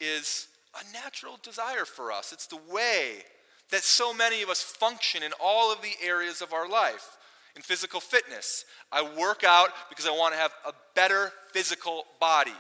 is 0.01 0.49
a 0.75 0.93
natural 0.93 1.39
desire 1.43 1.85
for 1.85 2.13
us. 2.13 2.33
It's 2.33 2.47
the 2.47 2.61
way 2.71 3.23
that 3.71 3.83
so 3.83 4.13
many 4.13 4.43
of 4.43 4.51
us 4.51 4.63
function 4.63 5.23
in 5.23 5.33
all 5.43 5.73
of 5.73 5.81
the 5.81 5.95
areas 6.05 6.43
of 6.43 6.53
our 6.53 6.69
life. 6.69 7.17
In 7.57 7.63
physical 7.63 8.01
fitness, 8.01 8.65
I 8.91 9.03
work 9.17 9.45
out 9.45 9.69
because 9.89 10.07
I 10.07 10.11
want 10.11 10.35
to 10.35 10.41
have 10.41 10.53
a 10.67 10.73
better 10.95 11.33
physical 11.53 12.05
body. 12.21 12.51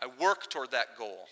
I 0.00 0.08
work 0.20 0.50
toward 0.50 0.70
that 0.72 0.96
goal. 0.96 1.26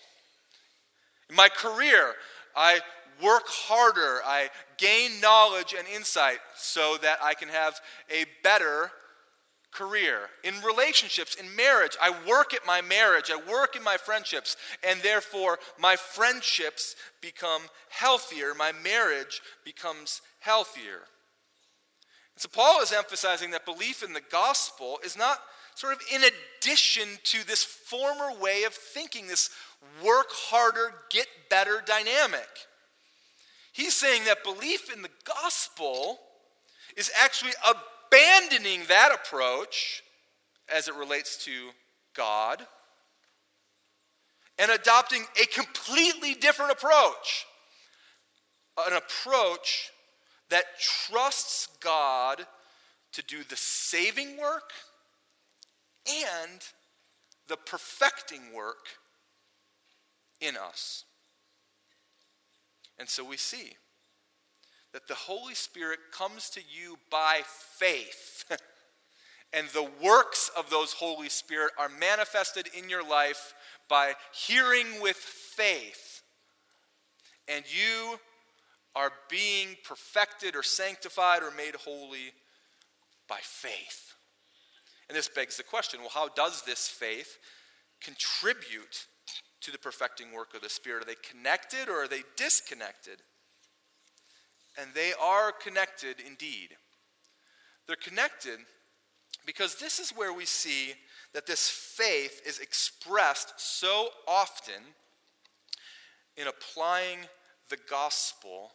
In 1.29 1.35
my 1.35 1.49
career, 1.49 2.13
I 2.55 2.79
work 3.21 3.43
harder. 3.47 4.21
I 4.25 4.49
gain 4.77 5.19
knowledge 5.21 5.75
and 5.77 5.87
insight 5.87 6.39
so 6.55 6.97
that 7.01 7.19
I 7.21 7.33
can 7.33 7.49
have 7.49 7.79
a 8.09 8.25
better 8.43 8.91
career. 9.71 10.29
In 10.43 10.55
relationships, 10.61 11.35
in 11.35 11.55
marriage, 11.55 11.95
I 12.01 12.11
work 12.27 12.53
at 12.53 12.65
my 12.65 12.81
marriage, 12.81 13.31
I 13.31 13.39
work 13.51 13.75
in 13.75 13.83
my 13.83 13.97
friendships, 13.97 14.57
and 14.83 14.99
therefore 15.01 15.59
my 15.77 15.95
friendships 15.95 16.95
become 17.21 17.61
healthier, 17.89 18.53
my 18.55 18.71
marriage 18.83 19.41
becomes 19.63 20.21
healthier. 20.39 21.01
So 22.37 22.49
Paul 22.49 22.81
is 22.81 22.93
emphasizing 22.93 23.51
that 23.51 23.65
belief 23.65 24.01
in 24.01 24.13
the 24.13 24.21
gospel 24.31 24.97
is 25.03 25.17
not 25.17 25.39
sort 25.79 25.93
of 25.93 26.01
in 26.13 26.21
addition 26.23 27.07
to 27.23 27.47
this 27.47 27.63
former 27.63 28.37
way 28.37 28.63
of 28.63 28.73
thinking, 28.73 29.27
this 29.27 29.49
work 30.03 30.27
harder, 30.29 30.93
get 31.09 31.25
better 31.49 31.81
dynamic. 31.85 32.49
He's 33.71 33.93
saying 33.93 34.25
that 34.25 34.43
belief 34.43 34.93
in 34.93 35.03
the 35.03 35.09
gospel 35.23 36.19
is 36.97 37.09
actually 37.23 37.53
abandoning 37.63 38.81
that 38.89 39.11
approach 39.13 40.03
as 40.67 40.89
it 40.89 40.95
relates 40.95 41.45
to 41.45 41.69
God 42.13 42.61
and 44.57 44.69
adopting 44.71 45.23
a 45.41 45.45
completely 45.45 46.33
different 46.33 46.73
approach. 46.73 47.45
An 48.85 48.97
approach 48.97 49.91
that 50.49 50.65
trusts 50.81 51.69
God 51.79 52.45
to 53.13 53.23
do 53.23 53.45
the 53.45 53.55
saving 53.55 54.37
work 54.37 54.73
and 56.09 56.61
the 57.47 57.57
perfecting 57.57 58.53
work 58.55 58.87
in 60.41 60.55
us. 60.55 61.05
And 62.97 63.07
so 63.07 63.23
we 63.23 63.37
see 63.37 63.73
that 64.93 65.07
the 65.07 65.15
Holy 65.15 65.55
Spirit 65.55 65.99
comes 66.11 66.49
to 66.51 66.59
you 66.59 66.97
by 67.09 67.41
faith 67.45 68.45
And 69.51 69.67
the 69.69 69.89
works 70.03 70.51
of 70.55 70.69
those 70.69 70.93
Holy 70.93 71.29
Spirit 71.29 71.71
are 71.77 71.89
manifested 71.89 72.67
in 72.77 72.87
your 72.87 73.07
life 73.07 73.53
by 73.87 74.13
hearing 74.31 75.01
with 75.01 75.15
faith. 75.15 76.21
And 77.47 77.65
you 77.67 78.19
are 78.95 79.11
being 79.29 79.75
perfected 79.83 80.55
or 80.55 80.61
sanctified 80.61 81.41
or 81.41 81.51
made 81.51 81.75
holy 81.75 82.33
by 83.27 83.39
faith. 83.41 84.13
And 85.09 85.17
this 85.17 85.27
begs 85.27 85.57
the 85.57 85.63
question 85.63 85.99
well, 85.99 86.11
how 86.13 86.29
does 86.29 86.61
this 86.61 86.87
faith 86.87 87.39
contribute 88.01 89.07
to 89.61 89.71
the 89.71 89.77
perfecting 89.77 90.31
work 90.31 90.53
of 90.55 90.61
the 90.61 90.69
Spirit? 90.69 91.03
Are 91.03 91.05
they 91.05 91.15
connected 91.29 91.89
or 91.89 92.03
are 92.03 92.07
they 92.07 92.23
disconnected? 92.37 93.21
And 94.79 94.91
they 94.93 95.11
are 95.21 95.51
connected 95.51 96.17
indeed. 96.25 96.69
They're 97.87 97.95
connected 97.95 98.59
because 99.45 99.75
this 99.75 99.99
is 99.99 100.11
where 100.11 100.31
we 100.31 100.45
see 100.45 100.93
that 101.33 101.47
this 101.47 101.69
faith 101.69 102.41
is 102.45 102.59
expressed 102.59 103.53
so 103.57 104.09
often 104.27 104.81
in 106.37 106.47
applying 106.47 107.19
the 107.69 107.77
gospel 107.89 108.71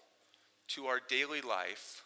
to 0.69 0.87
our 0.87 1.01
daily 1.09 1.41
life. 1.41 2.04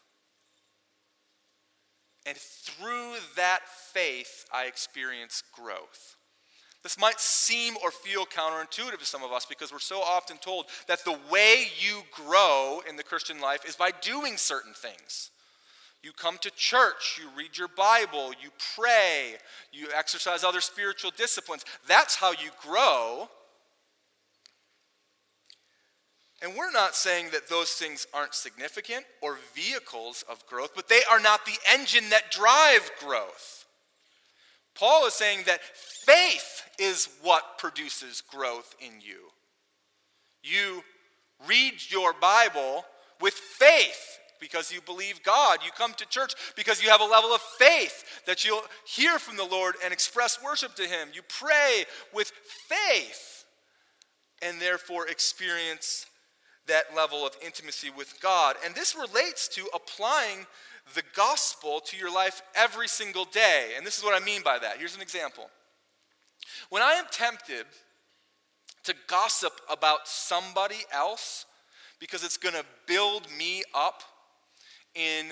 And 2.27 2.37
through 2.37 3.15
that 3.37 3.61
faith, 3.93 4.45
I 4.53 4.65
experience 4.65 5.43
growth. 5.53 6.17
This 6.83 6.99
might 6.99 7.21
seem 7.21 7.75
or 7.83 7.91
feel 7.91 8.25
counterintuitive 8.25 8.99
to 8.99 9.05
some 9.05 9.25
of 9.25 9.33
us 9.33 9.47
because 9.47 9.73
we're 9.73 9.79
so 9.79 10.01
often 10.01 10.39
told 10.39 10.67
that 10.87 11.05
the 11.05 11.19
way 11.31 11.67
you 11.79 12.03
grow 12.13 12.81
in 12.89 12.97
the 12.97 13.03
Christian 13.03 13.41
life 13.41 13.65
is 13.69 13.77
by 13.77 13.91
doing 14.01 14.37
certain 14.37 14.75
things. 14.75 15.31
You 16.03 16.13
come 16.13 16.39
to 16.43 16.51
church, 16.53 17.21
you 17.21 17.29
read 17.37 17.59
your 17.59 17.69
Bible, 17.69 18.31
you 18.41 18.51
pray, 18.77 19.35
you 19.73 19.89
exercise 19.97 20.45
other 20.45 20.61
spiritual 20.61 21.11
disciplines. 21.17 21.65
That's 21.89 22.15
how 22.15 22.31
you 22.31 22.51
grow. 22.63 23.29
And 26.41 26.55
we're 26.57 26.71
not 26.71 26.95
saying 26.95 27.31
that 27.33 27.49
those 27.49 27.71
things 27.73 28.07
aren't 28.15 28.35
significant 28.35 29.05
or 29.21 29.39
vehicles 29.55 30.25
of 30.31 30.47
growth, 30.47 30.71
but 30.75 30.89
they 30.89 31.01
are 31.11 31.19
not 31.19 31.45
the 31.45 31.59
engine 31.73 32.11
that 32.11 32.31
drive 32.31 32.91
growth. 33.01 33.65
Paul 34.77 35.07
is 35.07 35.15
saying 35.15 35.41
that 35.47 35.61
faith 35.65 36.63
is 36.79 37.09
what 37.23 37.59
produces 37.59 38.21
growth 38.21 38.77
in 38.81 39.01
you. 39.01 39.31
You 40.45 40.85
read 41.49 41.75
your 41.91 42.13
Bible 42.13 42.85
with 43.21 43.35
faith 43.35 44.19
because 44.41 44.73
you 44.73 44.81
believe 44.81 45.23
God. 45.25 45.59
You 45.65 45.73
come 45.77 45.95
to 45.95 46.09
church 46.09 46.35
because 46.55 46.81
you 46.81 46.91
have 46.91 47.01
a 47.01 47.05
level 47.05 47.35
of 47.35 47.41
faith 47.41 48.23
that 48.27 48.45
you'll 48.45 48.63
hear 48.87 49.19
from 49.19 49.37
the 49.37 49.45
Lord 49.45 49.75
and 49.85 49.93
express 49.93 50.43
worship 50.43 50.77
to 50.77 50.83
Him. 50.83 51.09
You 51.13 51.23
pray 51.29 51.85
with 52.15 52.31
faith 52.69 53.45
and 54.41 54.61
therefore 54.61 55.09
experience 55.09 56.07
that 56.69 56.95
level 56.97 57.27
of 57.27 57.37
intimacy 57.45 57.91
with 57.91 58.21
God. 58.21 58.57
And 58.65 58.75
this 58.75 58.95
relates 58.95 59.49
to 59.49 59.67
applying 59.75 60.47
the 60.95 61.03
gospel 61.15 61.81
to 61.81 61.97
your 61.97 62.13
life 62.13 62.43
every 62.55 62.89
single 62.89 63.25
day. 63.25 63.73
And 63.77 63.87
this 63.87 63.99
is 63.99 64.05
what 64.05 64.21
I 64.21 64.25
mean 64.25 64.43
by 64.43 64.59
that. 64.59 64.79
Here's 64.79 64.97
an 64.97 65.03
example. 65.03 65.51
When 66.71 66.83
I 66.83 66.93
am 66.93 67.05
tempted 67.11 67.67
to 68.85 68.95
gossip 69.07 69.53
about 69.71 70.07
somebody 70.07 70.85
else 70.93 71.45
because 72.01 72.25
it's 72.25 72.37
going 72.37 72.55
to 72.55 72.65
build 72.87 73.27
me 73.37 73.63
up 73.75 74.03
in 74.95 75.27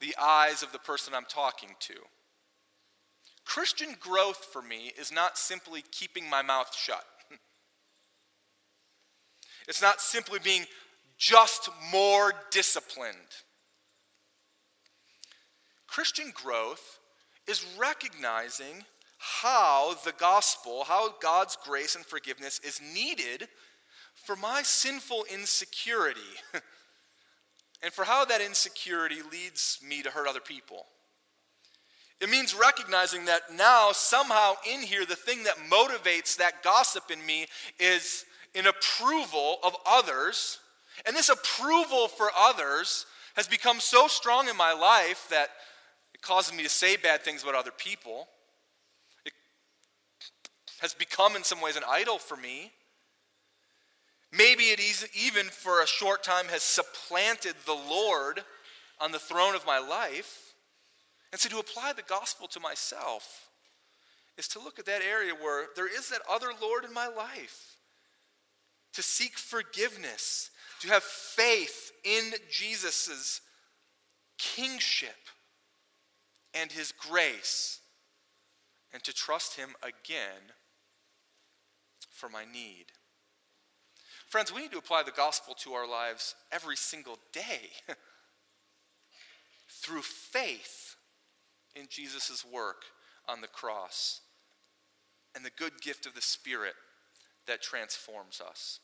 the 0.00 0.14
eyes 0.20 0.62
of 0.62 0.72
the 0.72 0.78
person 0.78 1.14
I'm 1.14 1.26
talking 1.28 1.70
to. 1.80 1.94
Christian 3.44 3.94
growth 4.00 4.44
for 4.52 4.62
me 4.62 4.92
is 4.98 5.12
not 5.12 5.36
simply 5.36 5.84
keeping 5.90 6.28
my 6.28 6.42
mouth 6.42 6.74
shut. 6.74 7.04
It's 9.68 9.82
not 9.82 10.00
simply 10.00 10.38
being 10.42 10.64
just 11.18 11.68
more 11.92 12.32
disciplined. 12.50 13.16
Christian 15.86 16.32
growth 16.34 16.98
is 17.46 17.64
recognizing 17.78 18.84
how 19.18 19.94
the 20.04 20.12
gospel, 20.12 20.84
how 20.84 21.14
God's 21.20 21.56
grace 21.64 21.94
and 21.94 22.04
forgiveness 22.04 22.60
is 22.64 22.80
needed 22.94 23.48
for 24.24 24.36
my 24.36 24.62
sinful 24.62 25.24
insecurity 25.32 26.20
and 27.82 27.92
for 27.92 28.04
how 28.04 28.24
that 28.24 28.40
insecurity 28.40 29.18
leads 29.30 29.78
me 29.86 30.02
to 30.02 30.10
hurt 30.10 30.26
other 30.26 30.40
people. 30.40 30.86
It 32.20 32.30
means 32.30 32.54
recognizing 32.54 33.24
that 33.24 33.42
now, 33.52 33.90
somehow 33.92 34.54
in 34.72 34.80
here, 34.80 35.04
the 35.04 35.16
thing 35.16 35.44
that 35.44 35.56
motivates 35.70 36.36
that 36.36 36.62
gossip 36.62 37.10
in 37.10 37.24
me 37.26 37.46
is 37.80 38.24
an 38.54 38.66
approval 38.66 39.58
of 39.62 39.76
others. 39.86 40.58
And 41.06 41.16
this 41.16 41.28
approval 41.28 42.08
for 42.08 42.30
others 42.36 43.06
has 43.36 43.48
become 43.48 43.80
so 43.80 44.08
strong 44.08 44.48
in 44.48 44.56
my 44.56 44.72
life 44.72 45.26
that 45.30 45.48
it 46.14 46.20
causes 46.20 46.54
me 46.54 46.62
to 46.62 46.68
say 46.68 46.96
bad 46.96 47.22
things 47.22 47.42
about 47.42 47.54
other 47.54 47.70
people. 47.70 48.28
It 49.24 49.32
has 50.80 50.94
become, 50.94 51.36
in 51.36 51.44
some 51.44 51.60
ways, 51.60 51.76
an 51.76 51.84
idol 51.88 52.18
for 52.18 52.36
me. 52.36 52.72
Maybe 54.32 54.64
it 54.64 54.80
even 55.14 55.46
for 55.46 55.82
a 55.82 55.86
short 55.86 56.22
time 56.22 56.46
has 56.46 56.62
supplanted 56.62 57.54
the 57.66 57.72
Lord 57.74 58.42
on 59.00 59.12
the 59.12 59.18
throne 59.18 59.54
of 59.54 59.66
my 59.66 59.78
life. 59.78 60.54
And 61.32 61.40
so 61.40 61.48
to 61.48 61.58
apply 61.58 61.92
the 61.94 62.02
gospel 62.02 62.46
to 62.48 62.60
myself 62.60 63.48
is 64.38 64.48
to 64.48 64.58
look 64.58 64.78
at 64.78 64.86
that 64.86 65.02
area 65.02 65.32
where 65.34 65.66
there 65.76 65.88
is 65.88 66.08
that 66.10 66.20
other 66.30 66.48
Lord 66.60 66.84
in 66.84 66.92
my 66.92 67.08
life, 67.08 67.71
to 68.94 69.02
seek 69.02 69.38
forgiveness, 69.38 70.50
to 70.80 70.88
have 70.88 71.02
faith 71.02 71.92
in 72.04 72.32
Jesus' 72.50 73.40
kingship 74.38 75.28
and 76.54 76.70
his 76.70 76.92
grace, 76.92 77.80
and 78.92 79.02
to 79.04 79.12
trust 79.12 79.56
him 79.56 79.70
again 79.82 80.52
for 82.10 82.28
my 82.28 82.44
need. 82.44 82.86
Friends, 84.28 84.52
we 84.52 84.62
need 84.62 84.72
to 84.72 84.78
apply 84.78 85.02
the 85.02 85.10
gospel 85.10 85.54
to 85.54 85.72
our 85.72 85.86
lives 85.88 86.34
every 86.50 86.76
single 86.76 87.18
day 87.32 87.70
through 89.68 90.02
faith 90.02 90.96
in 91.74 91.86
Jesus' 91.88 92.44
work 92.44 92.82
on 93.28 93.40
the 93.40 93.48
cross 93.48 94.20
and 95.34 95.44
the 95.44 95.50
good 95.58 95.80
gift 95.80 96.06
of 96.06 96.14
the 96.14 96.22
Spirit 96.22 96.74
that 97.46 97.62
transforms 97.62 98.40
us. 98.40 98.80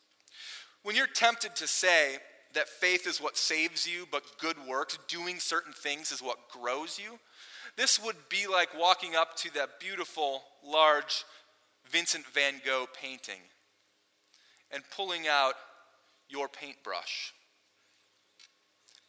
When 0.82 0.96
you're 0.96 1.06
tempted 1.06 1.56
to 1.56 1.66
say 1.66 2.16
that 2.54 2.68
faith 2.68 3.06
is 3.06 3.20
what 3.20 3.36
saves 3.36 3.86
you, 3.86 4.06
but 4.10 4.22
good 4.40 4.56
works, 4.68 4.98
doing 5.08 5.38
certain 5.38 5.72
things 5.72 6.12
is 6.12 6.22
what 6.22 6.48
grows 6.48 6.98
you, 6.98 7.18
this 7.76 8.02
would 8.02 8.16
be 8.28 8.46
like 8.46 8.78
walking 8.78 9.14
up 9.14 9.36
to 9.38 9.54
that 9.54 9.80
beautiful, 9.80 10.42
large 10.64 11.24
Vincent 11.90 12.26
van 12.26 12.60
Gogh 12.64 12.86
painting 13.00 13.40
and 14.70 14.82
pulling 14.94 15.28
out 15.28 15.54
your 16.28 16.48
paintbrush 16.48 17.32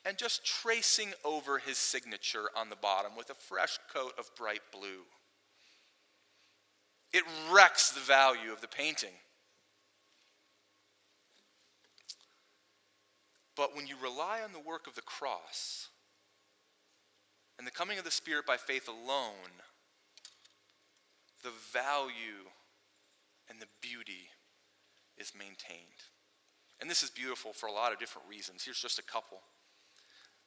and 0.05 0.17
just 0.17 0.45
tracing 0.45 1.13
over 1.25 1.57
his 1.59 1.77
signature 1.77 2.49
on 2.55 2.69
the 2.69 2.75
bottom 2.75 3.11
with 3.17 3.29
a 3.29 3.35
fresh 3.35 3.77
coat 3.93 4.13
of 4.17 4.29
bright 4.35 4.61
blue. 4.71 5.03
It 7.11 7.23
wrecks 7.51 7.91
the 7.91 7.99
value 7.99 8.51
of 8.51 8.61
the 8.61 8.67
painting. 8.67 9.13
But 13.59 13.75
when 13.75 13.87
you 13.87 13.95
rely 14.01 14.39
on 14.41 14.53
the 14.53 14.59
work 14.59 14.87
of 14.87 14.95
the 14.95 15.01
cross 15.01 15.89
and 17.57 17.67
the 17.67 17.71
coming 17.71 17.97
of 17.97 18.05
the 18.05 18.09
Spirit 18.09 18.45
by 18.45 18.55
faith 18.55 18.87
alone, 18.87 19.51
the 21.43 21.51
value 21.73 22.47
and 23.49 23.61
the 23.61 23.67
beauty 23.81 24.29
is 25.17 25.33
maintained. 25.37 26.05
And 26.79 26.89
this 26.89 27.03
is 27.03 27.09
beautiful 27.09 27.51
for 27.51 27.67
a 27.67 27.73
lot 27.73 27.91
of 27.91 27.99
different 27.99 28.29
reasons. 28.29 28.63
Here's 28.63 28.79
just 28.79 28.97
a 28.97 29.03
couple. 29.03 29.39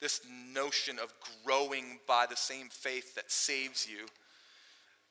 This 0.01 0.23
notion 0.51 0.99
of 0.99 1.13
growing 1.45 1.99
by 2.09 2.25
the 2.25 2.35
same 2.35 2.71
faith 2.71 3.15
that 3.17 3.31
saves 3.31 3.87
you 3.87 4.07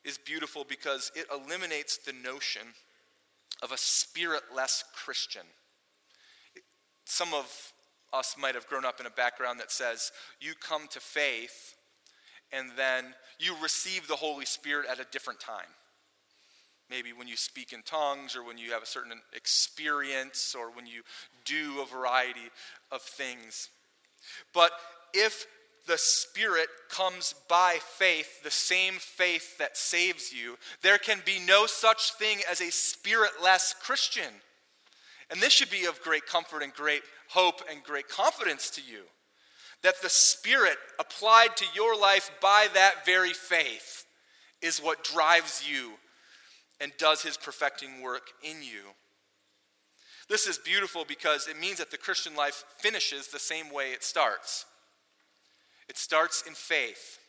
is 0.04 0.18
beautiful 0.18 0.66
because 0.68 1.12
it 1.16 1.28
eliminates 1.32 1.98
the 1.98 2.14
notion 2.14 2.64
of 3.62 3.72
a 3.72 3.78
spiritless 3.78 4.84
Christian. 4.96 5.44
Some 7.06 7.36
of 7.36 7.74
us 8.14 8.36
might 8.40 8.56
have 8.56 8.68
grown 8.68 8.86
up 8.86 9.00
in 9.00 9.06
a 9.06 9.12
background 9.12 9.60
that 9.60 9.72
says 9.72 10.12
you 10.40 10.54
come 10.60 10.88
to 10.90 11.00
faith 11.00 11.76
and 12.52 12.72
then 12.78 13.06
you 13.40 13.56
receive 13.62 14.08
the 14.08 14.16
Holy 14.16 14.46
Spirit 14.46 14.88
at 14.90 15.00
a 15.00 15.06
different 15.12 15.40
time 15.40 15.68
maybe 16.92 17.14
when 17.14 17.28
you 17.28 17.38
speak 17.38 17.72
in 17.72 17.82
tongues 17.84 18.36
or 18.36 18.44
when 18.44 18.58
you 18.58 18.72
have 18.72 18.84
a 18.84 18.86
certain 18.86 19.14
experience 19.34 20.54
or 20.60 20.70
when 20.70 20.86
you 20.86 21.02
do 21.46 21.82
a 21.82 21.86
variety 21.86 22.52
of 22.92 23.02
things. 23.02 23.70
But 24.54 24.72
if 25.14 25.48
the 25.88 25.98
Spirit 25.98 26.68
comes 26.90 27.34
by 27.50 27.78
faith, 27.82 28.44
the 28.44 28.52
same 28.52 28.96
faith 28.96 29.58
that 29.58 29.78
saves 29.78 30.32
you, 30.32 30.58
there 30.84 30.98
can 30.98 31.22
be 31.26 31.40
no 31.40 31.66
such 31.66 32.14
thing 32.16 32.40
as 32.50 32.62
a 32.62 32.70
spiritless 32.70 33.74
Christian. 33.82 34.34
And 35.32 35.42
this 35.42 35.54
should 35.54 35.72
be 35.72 35.86
of 35.86 36.02
great 36.02 36.26
comfort 36.26 36.62
and 36.62 36.74
great 36.74 37.04
hope 37.32 37.62
and 37.70 37.84
great 37.84 38.10
confidence 38.10 38.70
to 38.72 38.82
you 38.82 39.04
that 39.84 40.02
the 40.02 40.10
Spirit 40.10 40.78
applied 41.00 41.56
to 41.58 41.66
your 41.74 42.00
life 42.00 42.30
by 42.42 42.68
that 42.74 43.06
very 43.06 43.34
faith 43.34 44.06
is 44.62 44.80
what 44.80 45.04
drives 45.04 45.68
you 45.68 45.92
and 46.80 46.92
does 46.98 47.22
His 47.22 47.38
perfecting 47.38 48.02
work 48.02 48.30
in 48.44 48.58
you. 48.62 48.82
This 50.30 50.48
is 50.48 50.58
beautiful 50.58 51.04
because 51.08 51.48
it 51.48 51.60
means 51.60 51.80
that 51.80 51.92
the 51.92 51.98
Christian 51.98 52.36
life 52.36 52.64
finishes 52.78 53.28
the 53.28 53.40
same 53.40 53.72
way 53.74 53.92
it 53.92 54.04
starts. 54.04 54.66
It 55.90 55.98
starts 55.98 56.44
in 56.48 56.54
faith. 56.54 57.20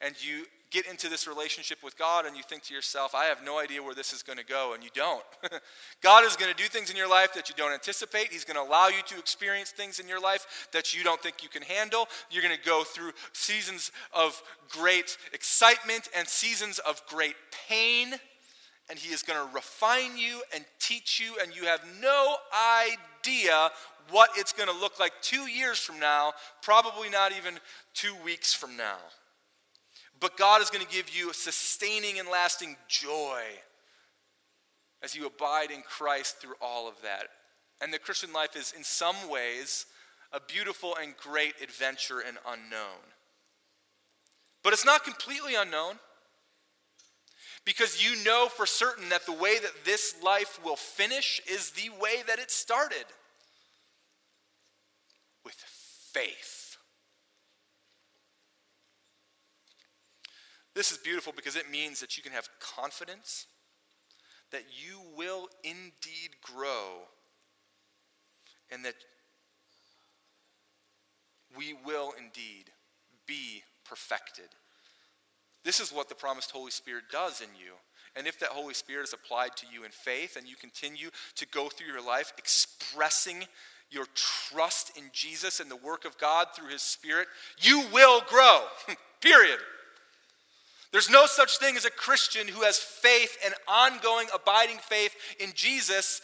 And 0.00 0.14
you 0.24 0.46
get 0.72 0.86
into 0.86 1.08
this 1.08 1.28
relationship 1.28 1.82
with 1.84 1.96
God 1.98 2.24
and 2.24 2.36
you 2.36 2.42
think 2.42 2.62
to 2.64 2.74
yourself, 2.74 3.14
I 3.14 3.26
have 3.26 3.44
no 3.44 3.58
idea 3.58 3.82
where 3.82 3.94
this 3.94 4.12
is 4.12 4.22
going 4.22 4.38
to 4.38 4.44
go, 4.44 4.72
and 4.74 4.82
you 4.82 4.90
don't. 4.94 5.22
God 6.02 6.24
is 6.24 6.34
going 6.34 6.50
to 6.50 6.56
do 6.56 6.68
things 6.68 6.90
in 6.90 6.96
your 6.96 7.08
life 7.08 7.34
that 7.34 7.48
you 7.48 7.54
don't 7.56 7.72
anticipate. 7.72 8.32
He's 8.32 8.44
going 8.44 8.56
to 8.56 8.68
allow 8.68 8.88
you 8.88 9.02
to 9.06 9.18
experience 9.18 9.70
things 9.70 9.98
in 9.98 10.08
your 10.08 10.20
life 10.20 10.68
that 10.72 10.96
you 10.96 11.04
don't 11.04 11.20
think 11.20 11.42
you 11.42 11.48
can 11.48 11.62
handle. 11.62 12.08
You're 12.30 12.42
going 12.42 12.56
to 12.56 12.64
go 12.64 12.84
through 12.84 13.12
seasons 13.32 13.92
of 14.12 14.42
great 14.70 15.18
excitement 15.32 16.08
and 16.16 16.26
seasons 16.26 16.78
of 16.80 17.02
great 17.06 17.36
pain, 17.68 18.14
and 18.88 18.98
He 18.98 19.12
is 19.12 19.22
going 19.22 19.38
to 19.38 19.54
refine 19.54 20.16
you 20.16 20.42
and 20.54 20.64
teach 20.80 21.20
you, 21.20 21.36
and 21.42 21.54
you 21.54 21.64
have 21.64 21.80
no 22.00 22.36
idea 22.88 23.70
what 24.10 24.30
it's 24.36 24.52
going 24.52 24.68
to 24.68 24.76
look 24.76 24.98
like 24.98 25.12
two 25.20 25.48
years 25.48 25.78
from 25.78 26.00
now, 26.00 26.32
probably 26.62 27.08
not 27.08 27.32
even 27.36 27.58
two 27.94 28.14
weeks 28.24 28.54
from 28.54 28.76
now. 28.76 28.96
But 30.22 30.36
God 30.36 30.62
is 30.62 30.70
going 30.70 30.86
to 30.86 30.90
give 30.90 31.14
you 31.14 31.30
a 31.30 31.34
sustaining 31.34 32.20
and 32.20 32.28
lasting 32.28 32.76
joy 32.86 33.42
as 35.02 35.16
you 35.16 35.26
abide 35.26 35.72
in 35.72 35.82
Christ 35.82 36.38
through 36.38 36.54
all 36.60 36.88
of 36.88 36.94
that. 37.02 37.26
And 37.80 37.92
the 37.92 37.98
Christian 37.98 38.32
life 38.32 38.56
is, 38.56 38.72
in 38.76 38.84
some 38.84 39.16
ways, 39.28 39.84
a 40.32 40.38
beautiful 40.38 40.94
and 41.02 41.16
great 41.16 41.54
adventure 41.60 42.20
and 42.20 42.38
unknown. 42.46 43.02
But 44.62 44.72
it's 44.72 44.86
not 44.86 45.02
completely 45.02 45.56
unknown 45.56 45.98
because 47.64 48.00
you 48.00 48.24
know 48.24 48.46
for 48.48 48.64
certain 48.64 49.08
that 49.08 49.26
the 49.26 49.32
way 49.32 49.58
that 49.58 49.84
this 49.84 50.14
life 50.22 50.60
will 50.64 50.76
finish 50.76 51.40
is 51.50 51.72
the 51.72 51.90
way 52.00 52.22
that 52.28 52.38
it 52.38 52.52
started 52.52 53.06
with 55.44 55.56
faith. 56.12 56.61
This 60.74 60.90
is 60.90 60.98
beautiful 60.98 61.32
because 61.34 61.56
it 61.56 61.70
means 61.70 62.00
that 62.00 62.16
you 62.16 62.22
can 62.22 62.32
have 62.32 62.48
confidence 62.60 63.46
that 64.52 64.64
you 64.70 65.00
will 65.16 65.48
indeed 65.64 66.30
grow 66.42 67.08
and 68.70 68.84
that 68.84 68.94
we 71.56 71.74
will 71.84 72.12
indeed 72.18 72.70
be 73.26 73.62
perfected. 73.84 74.48
This 75.64 75.80
is 75.80 75.92
what 75.92 76.08
the 76.08 76.14
promised 76.14 76.50
Holy 76.50 76.70
Spirit 76.70 77.04
does 77.10 77.40
in 77.40 77.48
you. 77.58 77.72
And 78.14 78.26
if 78.26 78.38
that 78.40 78.50
Holy 78.50 78.74
Spirit 78.74 79.04
is 79.04 79.14
applied 79.14 79.56
to 79.56 79.66
you 79.72 79.84
in 79.84 79.90
faith 79.90 80.36
and 80.36 80.46
you 80.46 80.56
continue 80.56 81.08
to 81.36 81.46
go 81.46 81.68
through 81.68 81.86
your 81.86 82.04
life 82.04 82.32
expressing 82.36 83.44
your 83.90 84.06
trust 84.14 84.96
in 84.96 85.04
Jesus 85.12 85.60
and 85.60 85.70
the 85.70 85.76
work 85.76 86.04
of 86.04 86.18
God 86.18 86.48
through 86.54 86.68
His 86.68 86.82
Spirit, 86.82 87.28
you 87.58 87.84
will 87.92 88.22
grow. 88.28 88.64
Period. 89.20 89.58
There's 90.92 91.10
no 91.10 91.24
such 91.24 91.58
thing 91.58 91.76
as 91.76 91.86
a 91.86 91.90
Christian 91.90 92.46
who 92.46 92.62
has 92.62 92.76
faith 92.76 93.38
and 93.44 93.54
ongoing, 93.66 94.26
abiding 94.32 94.76
faith 94.76 95.14
in 95.40 95.52
Jesus 95.54 96.20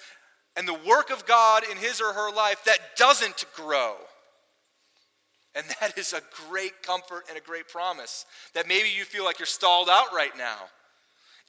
and 0.57 0.69
the 0.69 0.79
work 0.87 1.11
of 1.11 1.25
God 1.27 1.63
in 1.69 1.79
his 1.79 2.03
or 2.03 2.13
her 2.13 2.31
life 2.31 2.63
that 2.67 2.97
doesn't 2.97 3.47
grow. 3.55 3.95
And 5.55 5.65
that 5.81 5.97
is 5.97 6.13
a 6.13 6.21
great 6.49 6.83
comfort 6.83 7.25
and 7.31 7.39
a 7.39 7.41
great 7.41 7.69
promise 7.69 8.27
that 8.55 8.69
maybe 8.69 8.91
you 8.91 9.05
feel 9.05 9.25
like 9.25 9.39
you're 9.39 9.47
stalled 9.47 9.89
out 9.89 10.13
right 10.15 10.37
now. 10.37 10.59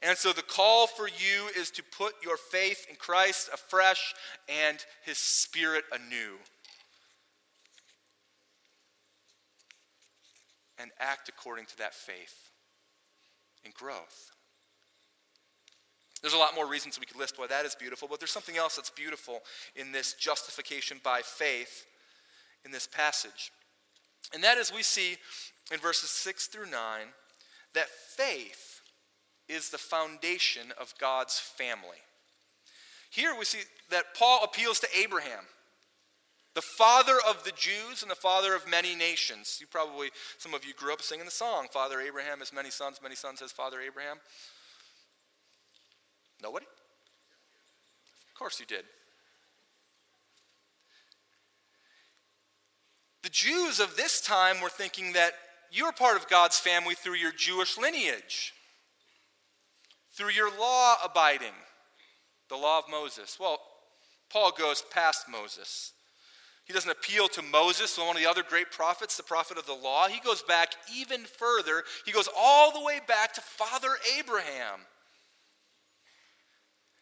And 0.02 0.16
so 0.16 0.32
the 0.32 0.40
call 0.40 0.86
for 0.86 1.06
you 1.06 1.48
is 1.58 1.70
to 1.72 1.82
put 1.82 2.14
your 2.24 2.38
faith 2.38 2.86
in 2.88 2.96
Christ 2.96 3.50
afresh 3.52 4.14
and 4.48 4.78
his 5.04 5.18
spirit 5.18 5.84
anew. 5.92 6.36
And 10.78 10.90
act 10.98 11.28
according 11.28 11.66
to 11.66 11.76
that 11.78 11.94
faith 11.94 12.49
and 13.64 13.74
growth. 13.74 14.32
There's 16.20 16.34
a 16.34 16.38
lot 16.38 16.54
more 16.54 16.66
reasons 16.66 17.00
we 17.00 17.06
could 17.06 17.18
list 17.18 17.38
why 17.38 17.46
that 17.46 17.64
is 17.64 17.74
beautiful, 17.74 18.06
but 18.08 18.20
there's 18.20 18.30
something 18.30 18.58
else 18.58 18.76
that's 18.76 18.90
beautiful 18.90 19.40
in 19.74 19.90
this 19.90 20.12
justification 20.14 21.00
by 21.02 21.22
faith 21.22 21.86
in 22.64 22.70
this 22.70 22.86
passage. 22.86 23.52
And 24.34 24.44
that 24.44 24.58
is 24.58 24.72
we 24.72 24.82
see 24.82 25.16
in 25.72 25.78
verses 25.78 26.10
6 26.10 26.48
through 26.48 26.70
9 26.70 26.72
that 27.74 27.88
faith 27.88 28.82
is 29.48 29.70
the 29.70 29.78
foundation 29.78 30.72
of 30.78 30.94
God's 31.00 31.38
family. 31.38 31.98
Here 33.10 33.34
we 33.36 33.44
see 33.44 33.60
that 33.90 34.14
Paul 34.14 34.40
appeals 34.44 34.78
to 34.80 34.88
Abraham, 34.96 35.44
the 36.54 36.62
father 36.62 37.16
of 37.28 37.44
the 37.44 37.52
Jews 37.52 38.02
and 38.02 38.10
the 38.10 38.16
father 38.16 38.54
of 38.54 38.68
many 38.68 38.94
nations. 38.94 39.58
You 39.60 39.66
probably, 39.66 40.10
some 40.38 40.54
of 40.54 40.64
you 40.64 40.74
grew 40.74 40.92
up 40.92 41.02
singing 41.02 41.24
the 41.24 41.30
song, 41.30 41.68
Father 41.72 42.00
Abraham 42.00 42.40
has 42.40 42.52
many 42.52 42.70
sons, 42.70 43.00
many 43.02 43.14
sons 43.14 43.40
has 43.40 43.52
Father 43.52 43.80
Abraham. 43.80 44.18
Nobody? 46.42 46.66
Of 46.66 48.38
course 48.38 48.58
you 48.58 48.66
did. 48.66 48.84
The 53.22 53.28
Jews 53.28 53.80
of 53.80 53.96
this 53.96 54.20
time 54.20 54.62
were 54.62 54.70
thinking 54.70 55.12
that 55.12 55.32
you're 55.70 55.92
part 55.92 56.16
of 56.16 56.28
God's 56.28 56.58
family 56.58 56.94
through 56.94 57.16
your 57.16 57.32
Jewish 57.32 57.76
lineage 57.76 58.54
through 60.20 60.30
your 60.30 60.50
law 60.58 60.96
abiding, 61.02 61.54
the 62.50 62.56
law 62.56 62.78
of 62.78 62.84
Moses. 62.90 63.38
Well, 63.40 63.58
Paul 64.30 64.52
goes 64.52 64.82
past 64.90 65.26
Moses. 65.30 65.92
He 66.70 66.74
doesn't 66.74 66.88
appeal 66.88 67.26
to 67.30 67.42
Moses, 67.42 67.98
one 67.98 68.14
of 68.14 68.22
the 68.22 68.30
other 68.30 68.44
great 68.44 68.70
prophets, 68.70 69.16
the 69.16 69.24
prophet 69.24 69.58
of 69.58 69.66
the 69.66 69.74
law. 69.74 70.06
He 70.06 70.20
goes 70.20 70.40
back 70.42 70.68
even 70.96 71.24
further. 71.24 71.82
He 72.06 72.12
goes 72.12 72.28
all 72.38 72.70
the 72.70 72.84
way 72.84 73.00
back 73.08 73.32
to 73.32 73.40
Father 73.40 73.88
Abraham. 74.16 74.78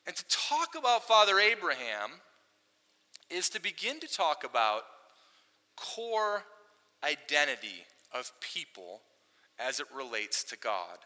And 0.06 0.16
to 0.16 0.24
talk 0.26 0.68
about 0.74 1.06
Father 1.06 1.38
Abraham 1.38 2.12
is 3.28 3.50
to 3.50 3.60
begin 3.60 4.00
to 4.00 4.08
talk 4.08 4.42
about 4.42 4.84
core 5.76 6.44
identity 7.04 7.84
of 8.14 8.32
people 8.40 9.02
as 9.58 9.80
it 9.80 9.86
relates 9.94 10.44
to 10.44 10.56
God. 10.56 10.96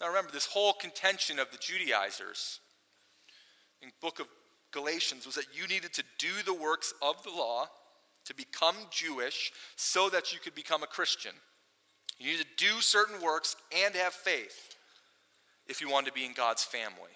Now 0.00 0.06
remember, 0.06 0.30
this 0.30 0.46
whole 0.46 0.72
contention 0.72 1.40
of 1.40 1.50
the 1.50 1.58
Judaizers 1.58 2.60
in 3.82 3.90
book 4.00 4.20
of 4.20 4.28
Galatians 4.76 5.24
was 5.24 5.36
that 5.36 5.46
you 5.54 5.66
needed 5.66 5.94
to 5.94 6.04
do 6.18 6.28
the 6.44 6.52
works 6.52 6.92
of 7.00 7.22
the 7.22 7.30
law 7.30 7.66
to 8.26 8.34
become 8.34 8.74
Jewish 8.90 9.50
so 9.74 10.10
that 10.10 10.34
you 10.34 10.38
could 10.38 10.54
become 10.54 10.82
a 10.82 10.86
Christian. 10.86 11.32
You 12.18 12.32
need 12.32 12.40
to 12.40 12.64
do 12.64 12.82
certain 12.82 13.22
works 13.22 13.56
and 13.74 13.94
have 13.94 14.12
faith 14.12 14.76
if 15.66 15.80
you 15.80 15.88
want 15.88 16.04
to 16.08 16.12
be 16.12 16.26
in 16.26 16.34
God's 16.34 16.62
family. 16.62 17.14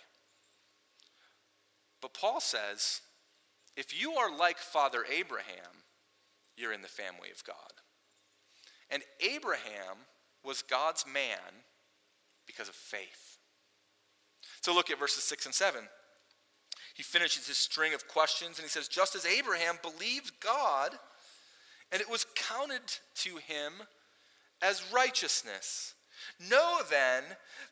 But 2.01 2.14
Paul 2.14 2.40
says, 2.40 3.03
if 3.77 4.01
you 4.01 4.12
are 4.12 4.35
like 4.35 4.57
Father 4.57 5.05
Abraham, 5.14 5.85
you're 6.57 6.73
in 6.73 6.81
the 6.81 6.88
family 6.88 7.29
of 7.31 7.44
God. 7.44 7.57
And 8.88 9.03
Abraham 9.20 10.07
was 10.42 10.62
God's 10.62 11.05
man 11.12 11.61
because 12.46 12.70
of 12.70 12.75
faith. 12.75 13.37
So 14.62 14.75
look 14.75 14.90
at 14.90 14.99
verses 14.99 15.25
6 15.25 15.44
and 15.44 15.55
7. 15.55 15.83
He 17.01 17.05
finishes 17.05 17.49
his 17.49 17.57
string 17.57 17.95
of 17.95 18.07
questions 18.09 18.59
and 18.59 18.63
he 18.63 18.69
says, 18.69 18.87
Just 18.87 19.15
as 19.15 19.25
Abraham 19.25 19.79
believed 19.81 20.39
God, 20.39 20.91
and 21.91 21.99
it 21.99 22.11
was 22.11 22.27
counted 22.35 22.83
to 23.15 23.37
him 23.39 23.73
as 24.61 24.85
righteousness. 24.93 25.95
Know 26.51 26.81
then 26.91 27.25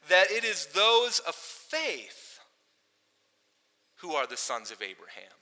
that 0.09 0.31
it 0.31 0.45
is 0.45 0.69
those 0.69 1.19
of 1.19 1.35
faith 1.35 2.41
who 3.97 4.13
are 4.13 4.27
the 4.27 4.39
sons 4.39 4.71
of 4.71 4.81
Abraham. 4.81 5.37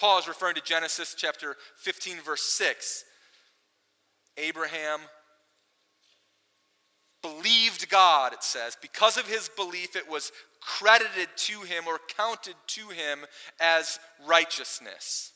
Paul 0.00 0.18
is 0.18 0.26
referring 0.26 0.56
to 0.56 0.62
Genesis 0.62 1.14
chapter 1.16 1.54
15, 1.76 2.22
verse 2.22 2.42
6. 2.42 3.04
Abraham 4.36 4.98
believed 7.22 7.88
God, 7.88 8.32
it 8.32 8.42
says. 8.42 8.76
Because 8.80 9.16
of 9.16 9.26
his 9.26 9.48
belief, 9.56 9.96
it 9.96 10.08
was 10.08 10.32
credited 10.60 11.28
to 11.36 11.60
him 11.62 11.84
or 11.86 11.98
counted 12.16 12.54
to 12.68 12.88
him 12.88 13.20
as 13.60 13.98
righteousness. 14.26 15.32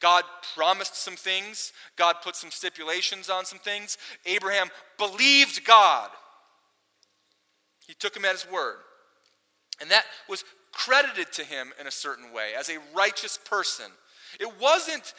God 0.00 0.24
promised 0.56 0.96
some 0.96 1.16
things, 1.16 1.72
God 1.96 2.16
put 2.24 2.34
some 2.34 2.50
stipulations 2.50 3.28
on 3.28 3.44
some 3.44 3.58
things. 3.58 3.98
Abraham 4.24 4.68
believed 4.96 5.64
God, 5.64 6.08
he 7.86 7.94
took 7.94 8.16
him 8.16 8.24
at 8.24 8.32
his 8.32 8.50
word. 8.50 8.76
And 9.80 9.90
that 9.90 10.04
was 10.28 10.44
credited 10.72 11.32
to 11.32 11.44
him 11.44 11.72
in 11.80 11.86
a 11.86 11.90
certain 11.90 12.32
way 12.32 12.52
as 12.58 12.68
a 12.68 12.78
righteous 12.94 13.38
person. 13.38 13.86
It 14.38 14.48
wasn't 14.60 15.14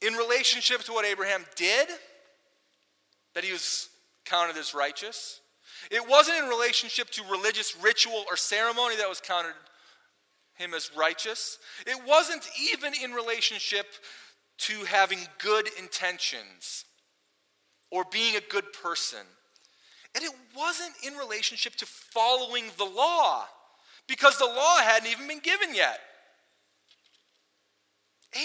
in 0.00 0.14
relationship 0.14 0.82
to 0.82 0.92
what 0.92 1.04
Abraham 1.04 1.44
did 1.56 1.88
that 3.34 3.44
he 3.44 3.52
was 3.52 3.88
counted 4.24 4.56
as 4.56 4.74
righteous. 4.74 5.40
It 5.90 6.08
wasn't 6.08 6.38
in 6.38 6.48
relationship 6.48 7.10
to 7.10 7.22
religious 7.30 7.76
ritual 7.82 8.24
or 8.28 8.36
ceremony 8.36 8.96
that 8.96 9.08
was 9.08 9.20
counted 9.20 9.54
him 10.54 10.72
as 10.72 10.90
righteous. 10.96 11.58
It 11.86 12.00
wasn't 12.06 12.46
even 12.72 12.92
in 13.02 13.12
relationship 13.12 13.86
to 14.56 14.84
having 14.84 15.18
good 15.38 15.68
intentions 15.78 16.84
or 17.90 18.04
being 18.10 18.36
a 18.36 18.40
good 18.40 18.72
person. 18.82 19.20
And 20.14 20.24
it 20.24 20.32
wasn't 20.56 20.92
in 21.04 21.14
relationship 21.14 21.74
to 21.76 21.86
following 21.86 22.64
the 22.78 22.84
law 22.84 23.44
because 24.06 24.38
the 24.38 24.44
law 24.44 24.78
hadn't 24.78 25.10
even 25.10 25.26
been 25.26 25.40
given 25.40 25.74
yet. 25.74 25.98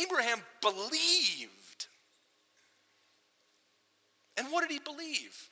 Abraham 0.02 0.40
believed. 0.62 1.88
And 4.38 4.48
what 4.52 4.62
did 4.62 4.72
he 4.72 4.80
believe? 4.80 5.50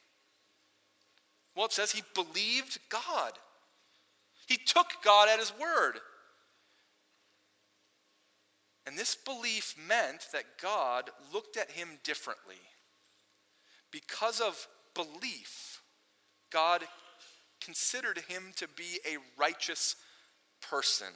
Well, 1.58 1.66
it 1.66 1.74
says 1.74 1.92
he 1.92 2.04
believed 2.14 2.78
God. 2.90 3.32
He 4.46 4.58
took 4.58 4.86
God 5.04 5.28
at 5.28 5.40
his 5.40 5.52
word. 5.60 5.94
And 8.86 8.96
this 8.96 9.16
belief 9.16 9.76
meant 9.88 10.28
that 10.34 10.46
God 10.62 11.10
looked 11.34 11.58
at 11.58 11.72
him 11.72 11.90
differently. 12.04 12.62
Because 13.92 14.40
of 14.40 14.68
belief, 14.94 15.82
God 16.52 16.84
considered 17.60 18.20
him 18.28 18.54
to 18.58 18.68
be 18.68 19.00
a 19.04 19.18
righteous 19.38 19.96
person. 20.62 21.08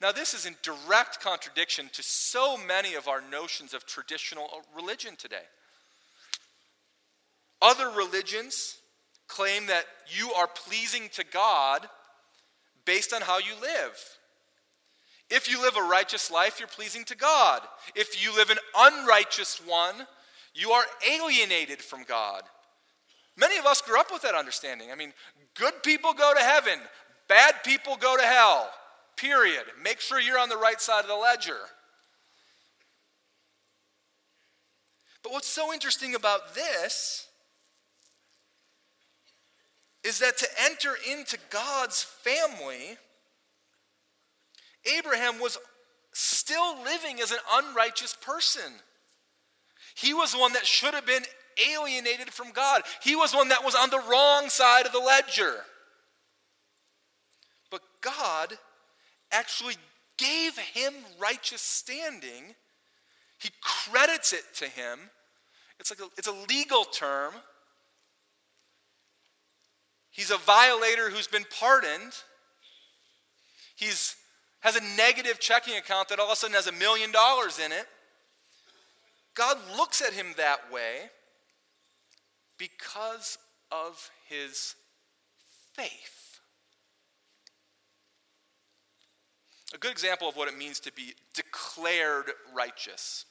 Now, 0.00 0.12
this 0.12 0.32
is 0.32 0.46
in 0.46 0.56
direct 0.62 1.20
contradiction 1.20 1.90
to 1.92 2.02
so 2.02 2.56
many 2.56 2.94
of 2.94 3.06
our 3.06 3.20
notions 3.20 3.74
of 3.74 3.84
traditional 3.84 4.48
religion 4.74 5.14
today. 5.16 5.44
Other 7.60 7.90
religions 7.90 8.79
claim 9.30 9.66
that 9.66 9.84
you 10.08 10.32
are 10.32 10.46
pleasing 10.46 11.08
to 11.14 11.24
God 11.24 11.86
based 12.84 13.12
on 13.14 13.22
how 13.22 13.38
you 13.38 13.52
live. 13.60 14.18
If 15.30 15.48
you 15.48 15.62
live 15.62 15.76
a 15.76 15.82
righteous 15.82 16.30
life, 16.30 16.58
you're 16.58 16.68
pleasing 16.68 17.04
to 17.04 17.16
God. 17.16 17.62
If 17.94 18.22
you 18.22 18.34
live 18.34 18.50
an 18.50 18.58
unrighteous 18.76 19.62
one, 19.64 19.94
you 20.54 20.72
are 20.72 20.84
alienated 21.08 21.80
from 21.80 22.02
God. 22.02 22.42
Many 23.36 23.56
of 23.58 23.64
us 23.64 23.80
grew 23.80 23.98
up 23.98 24.12
with 24.12 24.22
that 24.22 24.34
understanding. 24.34 24.90
I 24.90 24.96
mean, 24.96 25.12
good 25.54 25.82
people 25.84 26.12
go 26.12 26.34
to 26.34 26.42
heaven, 26.42 26.78
bad 27.28 27.54
people 27.64 27.96
go 27.96 28.16
to 28.16 28.22
hell. 28.22 28.68
Period. 29.16 29.64
Make 29.82 30.00
sure 30.00 30.18
you're 30.18 30.38
on 30.38 30.48
the 30.48 30.56
right 30.56 30.80
side 30.80 31.02
of 31.02 31.08
the 31.08 31.14
ledger. 31.14 31.58
But 35.22 35.32
what's 35.32 35.46
so 35.46 35.72
interesting 35.72 36.14
about 36.14 36.54
this 36.54 37.26
is 40.04 40.18
that 40.20 40.38
to 40.38 40.48
enter 40.64 40.94
into 41.10 41.38
God's 41.50 42.02
family, 42.02 42.96
Abraham 44.98 45.40
was 45.40 45.58
still 46.12 46.82
living 46.82 47.20
as 47.20 47.30
an 47.30 47.38
unrighteous 47.52 48.16
person. 48.20 48.72
He 49.94 50.14
was 50.14 50.34
one 50.34 50.54
that 50.54 50.66
should 50.66 50.94
have 50.94 51.06
been 51.06 51.24
alienated 51.72 52.30
from 52.30 52.52
God. 52.52 52.82
He 53.02 53.16
was 53.16 53.34
one 53.34 53.48
that 53.48 53.64
was 53.64 53.74
on 53.74 53.90
the 53.90 54.02
wrong 54.10 54.48
side 54.48 54.86
of 54.86 54.92
the 54.92 54.98
ledger. 54.98 55.56
But 57.70 57.82
God 58.00 58.54
actually 59.30 59.74
gave 60.16 60.56
him 60.56 60.94
righteous 61.20 61.60
standing. 61.60 62.54
He 63.38 63.50
credits 63.62 64.32
it 64.32 64.44
to 64.56 64.66
him. 64.66 64.98
It's 65.78 65.90
like 65.90 66.00
a, 66.00 66.10
it's 66.16 66.28
a 66.28 66.46
legal 66.48 66.84
term. 66.84 67.32
He's 70.20 70.30
a 70.30 70.36
violator 70.36 71.08
who's 71.08 71.28
been 71.28 71.46
pardoned. 71.58 72.12
He's 73.74 74.16
has 74.60 74.76
a 74.76 74.82
negative 74.94 75.40
checking 75.40 75.78
account 75.78 76.10
that 76.10 76.18
all 76.18 76.26
of 76.26 76.32
a 76.32 76.36
sudden 76.36 76.54
has 76.54 76.66
a 76.66 76.72
million 76.72 77.10
dollars 77.10 77.58
in 77.58 77.72
it. 77.72 77.86
God 79.34 79.56
looks 79.78 80.02
at 80.02 80.12
him 80.12 80.34
that 80.36 80.70
way 80.70 81.08
because 82.58 83.38
of 83.72 84.10
his 84.28 84.74
faith. 85.72 86.40
A 89.72 89.78
good 89.78 89.92
example 89.92 90.28
of 90.28 90.36
what 90.36 90.48
it 90.48 90.58
means 90.58 90.80
to 90.80 90.92
be 90.92 91.14
declared 91.32 92.26
righteous 92.54 93.24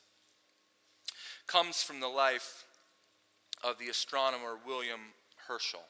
comes 1.45 1.83
from 1.83 1.99
the 1.99 2.07
life 2.07 2.65
of 3.63 3.77
the 3.77 3.89
astronomer 3.89 4.57
William 4.65 5.01
Herschel. 5.47 5.81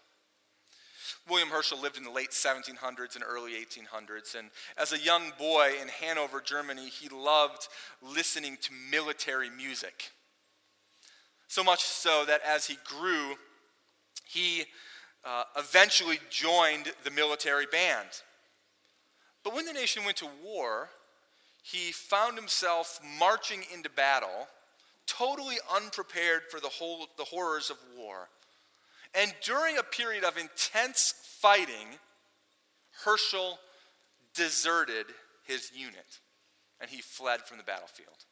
William 1.28 1.50
Herschel 1.50 1.82
lived 1.82 1.98
in 1.98 2.04
the 2.04 2.12
late 2.12 2.32
1700s 2.32 3.16
and 3.16 3.24
early 3.28 3.54
1800s, 3.54 4.36
and 4.38 4.50
as 4.78 4.94
a 4.94 5.00
young 5.00 5.32
boy 5.38 5.74
in 5.82 5.88
Hanover, 5.88 6.42
Germany, 6.42 6.90
he 6.90 7.10
loved 7.10 7.68
listening 8.02 8.58
to 8.62 8.72
military 8.92 9.50
music. 9.50 10.12
So 11.48 11.64
much 11.64 11.84
so 11.84 12.26
that 12.26 12.42
as 12.48 12.68
he 12.68 12.78
grew, 12.86 13.36
he 14.26 14.66
uh, 15.26 15.44
eventually 15.58 16.20
joined 16.30 16.94
the 17.04 17.12
military 17.12 17.66
band. 17.66 18.10
But 19.44 19.56
when 19.56 19.66
the 19.66 19.74
nation 19.74 20.06
went 20.06 20.18
to 20.18 20.28
war, 20.44 20.90
he 21.64 21.92
found 21.92 22.38
himself 22.38 23.00
marching 23.20 23.64
into 23.74 23.90
battle, 23.90 24.48
totally 25.08 25.58
unprepared 25.76 26.44
for 26.50 26.60
the, 26.60 26.70
whole, 26.70 27.08
the 27.18 27.24
horrors 27.24 27.70
of 27.70 27.78
war. 27.98 28.30
And 29.14 29.34
during 29.44 29.78
a 29.78 29.84
period 29.84 30.24
of 30.24 30.38
intense 30.38 31.14
fighting, 31.40 31.98
Herschel 33.04 33.60
deserted 34.36 35.06
his 35.46 35.72
unit 35.74 36.20
and 36.80 36.90
he 36.90 37.02
fled 37.02 37.42
from 37.42 37.58
the 37.58 37.64
battlefield. 37.64 38.26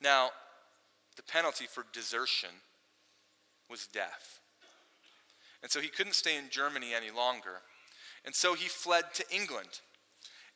Now, 0.00 0.30
the 1.16 1.22
penalty 1.22 1.66
for 1.66 1.84
desertion 1.92 2.50
was 3.68 3.86
death. 3.88 4.40
And 5.62 5.70
so 5.70 5.80
he 5.80 5.88
couldn't 5.88 6.14
stay 6.14 6.36
in 6.36 6.50
Germany 6.50 6.94
any 6.94 7.10
longer. 7.10 7.62
And 8.24 8.34
so 8.34 8.54
he 8.54 8.68
fled 8.68 9.12
to 9.14 9.24
England. 9.34 9.80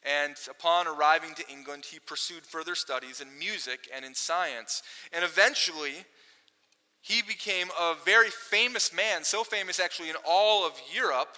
And 0.05 0.37
upon 0.49 0.87
arriving 0.87 1.35
to 1.35 1.49
England, 1.49 1.85
he 1.91 1.99
pursued 1.99 2.45
further 2.45 2.75
studies 2.75 3.21
in 3.21 3.39
music 3.39 3.89
and 3.95 4.05
in 4.05 4.15
science. 4.15 4.83
And 5.13 5.25
eventually, 5.25 6.05
he 7.03 7.21
became 7.21 7.69
a 7.79 7.95
very 8.05 8.31
famous 8.31 8.95
man, 8.95 9.25
so 9.25 9.43
famous 9.45 9.81
actually 9.81 10.09
in 10.09 10.17
all 10.27 10.65
of 10.65 10.73
Europe 10.95 11.37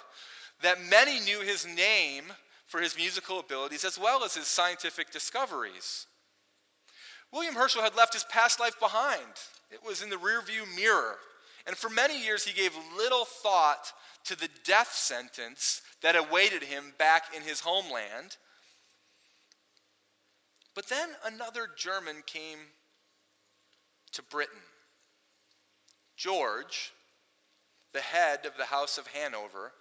that 0.62 0.78
many 0.88 1.20
knew 1.20 1.40
his 1.40 1.66
name 1.66 2.24
for 2.66 2.80
his 2.80 2.96
musical 2.96 3.40
abilities 3.40 3.84
as 3.84 3.98
well 3.98 4.24
as 4.24 4.34
his 4.34 4.46
scientific 4.46 5.10
discoveries. 5.10 6.06
William 7.32 7.54
Herschel 7.54 7.82
had 7.82 7.96
left 7.96 8.12
his 8.12 8.24
past 8.24 8.60
life 8.60 8.78
behind, 8.78 9.24
it 9.72 9.80
was 9.84 10.02
in 10.02 10.10
the 10.10 10.16
rearview 10.16 10.64
mirror. 10.76 11.16
And 11.66 11.76
for 11.76 11.88
many 11.88 12.22
years, 12.22 12.44
he 12.44 12.52
gave 12.52 12.72
little 12.96 13.24
thought 13.24 13.90
to 14.24 14.36
the 14.36 14.50
death 14.64 14.92
sentence 14.92 15.80
that 16.02 16.14
awaited 16.14 16.62
him 16.62 16.92
back 16.98 17.34
in 17.34 17.42
his 17.42 17.60
homeland. 17.60 18.36
But 20.74 20.88
then 20.88 21.08
another 21.24 21.68
German 21.74 22.16
came 22.26 22.58
to 24.12 24.22
Britain. 24.22 24.60
George, 26.24 26.94
the 27.92 28.00
head 28.00 28.46
of 28.46 28.56
the 28.56 28.64
House 28.64 28.96
of 28.96 29.06
Hanover, 29.08 29.72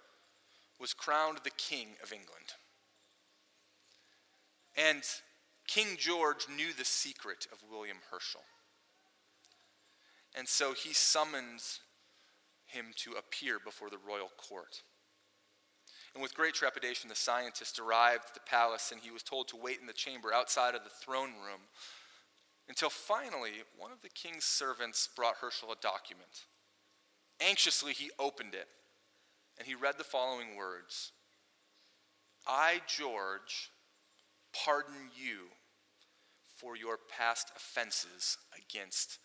was 0.78 0.92
crowned 0.92 1.38
the 1.42 1.50
King 1.56 1.96
of 2.02 2.12
England. 2.12 2.52
And 4.76 5.02
King 5.66 5.96
George 5.98 6.46
knew 6.54 6.74
the 6.74 6.84
secret 6.84 7.46
of 7.50 7.64
William 7.70 7.96
Herschel. 8.10 8.42
And 10.34 10.46
so 10.46 10.74
he 10.74 10.92
summons 10.92 11.80
him 12.66 12.88
to 12.96 13.12
appear 13.12 13.58
before 13.58 13.88
the 13.88 13.96
royal 14.06 14.30
court. 14.36 14.82
And 16.12 16.22
with 16.22 16.34
great 16.34 16.52
trepidation, 16.52 17.08
the 17.08 17.14
scientist 17.14 17.78
arrived 17.78 18.24
at 18.28 18.34
the 18.34 18.40
palace 18.40 18.92
and 18.92 19.00
he 19.00 19.10
was 19.10 19.22
told 19.22 19.48
to 19.48 19.56
wait 19.56 19.80
in 19.80 19.86
the 19.86 19.94
chamber 19.94 20.30
outside 20.30 20.74
of 20.74 20.84
the 20.84 20.90
throne 20.90 21.32
room 21.42 21.62
until 22.68 22.90
finally 22.90 23.62
one 23.76 23.92
of 23.92 24.00
the 24.02 24.08
king's 24.08 24.44
servants 24.44 25.08
brought 25.14 25.36
Herschel 25.36 25.72
a 25.72 25.76
document. 25.80 26.46
Anxiously, 27.40 27.92
he 27.92 28.10
opened 28.18 28.54
it 28.54 28.68
and 29.58 29.66
he 29.66 29.74
read 29.74 29.96
the 29.98 30.04
following 30.04 30.56
words 30.56 31.12
I, 32.46 32.80
George, 32.86 33.70
pardon 34.52 35.10
you 35.16 35.48
for 36.56 36.76
your 36.76 36.98
past 37.08 37.50
offenses 37.56 38.38
against 38.56 39.18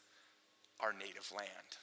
our 0.79 0.93
native 0.93 1.31
land. 1.35 1.77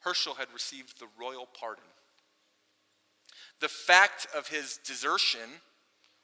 Herschel 0.00 0.34
had 0.34 0.48
received 0.52 0.98
the 0.98 1.08
royal 1.18 1.46
pardon. 1.46 1.84
The 3.60 3.68
fact 3.68 4.26
of 4.34 4.48
his 4.48 4.78
desertion 4.78 5.60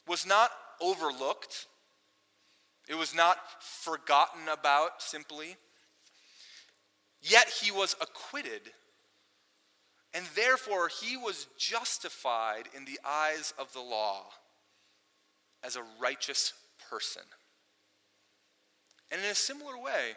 was 0.09 0.27
not 0.27 0.51
overlooked, 0.81 1.67
it 2.89 2.95
was 2.95 3.15
not 3.15 3.39
forgotten 3.61 4.49
about 4.53 5.03
simply. 5.03 5.57
Yet 7.21 7.49
he 7.61 7.71
was 7.71 7.97
acquitted, 8.01 8.63
and 10.15 10.25
therefore 10.35 10.89
he 10.89 11.17
was 11.17 11.49
justified 11.59 12.69
in 12.77 12.85
the 12.85 13.01
eyes 13.05 13.53
of 13.59 13.73
the 13.73 13.81
law 13.81 14.27
as 15.65 15.77
a 15.77 15.83
righteous 16.01 16.53
person. 16.91 17.23
And 19.11 19.21
in 19.21 19.31
a 19.31 19.35
similar 19.35 19.79
way, 19.79 20.13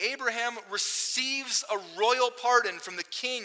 Abraham 0.00 0.54
receives 0.70 1.64
a 1.70 1.98
royal 1.98 2.30
pardon 2.30 2.78
from 2.78 2.96
the 2.96 3.04
king 3.04 3.44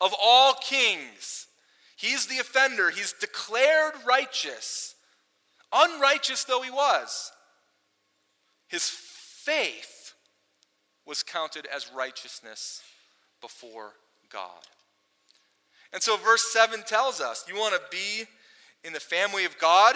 of 0.00 0.14
all 0.22 0.54
kings. 0.54 1.48
He's 1.96 2.26
the 2.26 2.38
offender, 2.38 2.90
he's 2.90 3.12
declared 3.14 3.94
righteous, 4.06 4.94
unrighteous 5.72 6.44
though 6.44 6.62
he 6.62 6.70
was. 6.70 7.32
His 8.68 8.88
faith 8.88 10.14
was 11.06 11.22
counted 11.22 11.66
as 11.66 11.90
righteousness 11.94 12.82
before 13.40 13.92
God. 14.30 14.66
And 15.92 16.02
so, 16.02 16.16
verse 16.16 16.52
7 16.52 16.82
tells 16.82 17.20
us 17.20 17.44
you 17.48 17.54
want 17.54 17.74
to 17.74 17.80
be 17.90 18.26
in 18.84 18.92
the 18.92 19.00
family 19.00 19.44
of 19.44 19.56
God, 19.58 19.94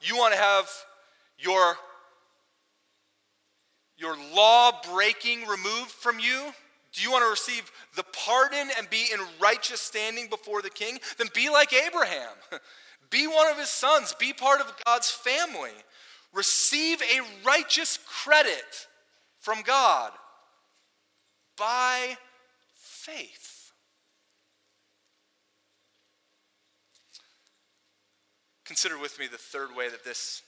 you 0.00 0.16
want 0.16 0.34
to 0.34 0.40
have 0.40 0.68
your 1.38 1.76
your 3.98 4.16
law 4.34 4.72
breaking 4.92 5.46
removed 5.46 5.90
from 5.90 6.18
you? 6.18 6.52
Do 6.92 7.02
you 7.02 7.10
want 7.10 7.24
to 7.24 7.30
receive 7.30 7.70
the 7.94 8.04
pardon 8.04 8.68
and 8.78 8.88
be 8.90 9.06
in 9.12 9.20
righteous 9.40 9.80
standing 9.80 10.28
before 10.28 10.62
the 10.62 10.70
king? 10.70 10.98
Then 11.18 11.28
be 11.34 11.48
like 11.50 11.72
Abraham. 11.72 12.32
Be 13.08 13.28
one 13.28 13.48
of 13.48 13.56
his 13.56 13.68
sons. 13.68 14.14
Be 14.18 14.32
part 14.32 14.60
of 14.60 14.74
God's 14.84 15.08
family. 15.08 15.70
Receive 16.36 17.00
a 17.00 17.46
righteous 17.46 17.98
credit 18.06 18.86
from 19.40 19.62
God 19.62 20.12
by 21.56 22.18
faith. 22.74 23.72
Consider 28.66 28.98
with 28.98 29.18
me 29.18 29.28
the 29.28 29.38
third 29.38 29.74
way 29.74 29.88
that 29.88 30.04
this 30.04 30.42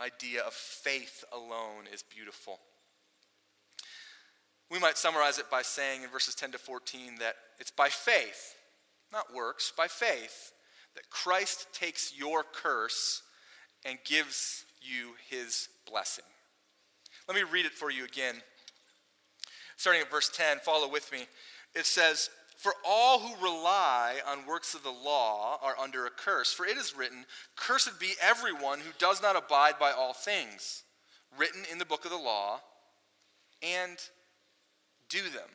idea 0.00 0.42
of 0.42 0.52
faith 0.52 1.24
alone 1.32 1.88
is 1.92 2.04
beautiful. 2.04 2.60
We 4.70 4.78
might 4.78 4.98
summarize 4.98 5.38
it 5.38 5.50
by 5.50 5.62
saying 5.62 6.02
in 6.02 6.10
verses 6.10 6.36
10 6.36 6.52
to 6.52 6.58
14 6.58 7.16
that 7.18 7.34
it's 7.58 7.70
by 7.70 7.88
faith, 7.88 8.54
not 9.12 9.34
works, 9.34 9.72
by 9.76 9.88
faith, 9.88 10.52
that 10.94 11.10
Christ 11.10 11.66
takes 11.72 12.12
your 12.16 12.44
curse 12.52 13.22
and 13.84 13.98
gives 14.04 14.64
you 14.80 15.14
his 15.28 15.68
blessing. 15.90 16.24
Let 17.26 17.36
me 17.36 17.42
read 17.42 17.66
it 17.66 17.72
for 17.72 17.90
you 17.90 18.04
again. 18.04 18.36
Starting 19.76 20.02
at 20.02 20.10
verse 20.10 20.30
10, 20.34 20.58
follow 20.58 20.90
with 20.90 21.12
me. 21.12 21.26
It 21.74 21.86
says, 21.86 22.30
For 22.56 22.72
all 22.84 23.20
who 23.20 23.44
rely 23.44 24.16
on 24.26 24.46
works 24.46 24.74
of 24.74 24.82
the 24.82 24.90
law 24.90 25.58
are 25.62 25.78
under 25.78 26.06
a 26.06 26.10
curse. 26.10 26.52
For 26.52 26.66
it 26.66 26.76
is 26.76 26.96
written, 26.96 27.26
Cursed 27.56 28.00
be 28.00 28.12
everyone 28.22 28.80
who 28.80 28.90
does 28.98 29.22
not 29.22 29.36
abide 29.36 29.78
by 29.78 29.92
all 29.92 30.12
things 30.12 30.82
written 31.36 31.62
in 31.70 31.78
the 31.78 31.84
book 31.84 32.04
of 32.04 32.10
the 32.10 32.16
law 32.16 32.60
and 33.62 33.98
do 35.08 35.22
them. 35.22 35.48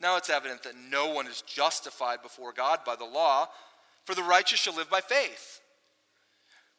Now 0.00 0.16
it's 0.16 0.30
evident 0.30 0.62
that 0.62 0.74
no 0.90 1.10
one 1.10 1.26
is 1.26 1.42
justified 1.42 2.22
before 2.22 2.52
God 2.52 2.80
by 2.84 2.96
the 2.96 3.04
law, 3.04 3.48
for 4.04 4.14
the 4.14 4.22
righteous 4.22 4.60
shall 4.60 4.76
live 4.76 4.90
by 4.90 5.00
faith. 5.00 5.57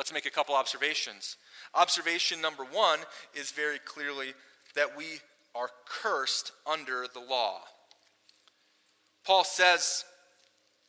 Let's 0.00 0.14
make 0.14 0.24
a 0.24 0.30
couple 0.30 0.54
observations. 0.54 1.36
Observation 1.74 2.40
number 2.40 2.64
one 2.64 3.00
is 3.34 3.50
very 3.50 3.78
clearly 3.78 4.32
that 4.74 4.96
we 4.96 5.04
are 5.54 5.68
cursed 5.86 6.52
under 6.66 7.04
the 7.12 7.20
law. 7.20 7.58
Paul 9.26 9.44
says 9.44 10.06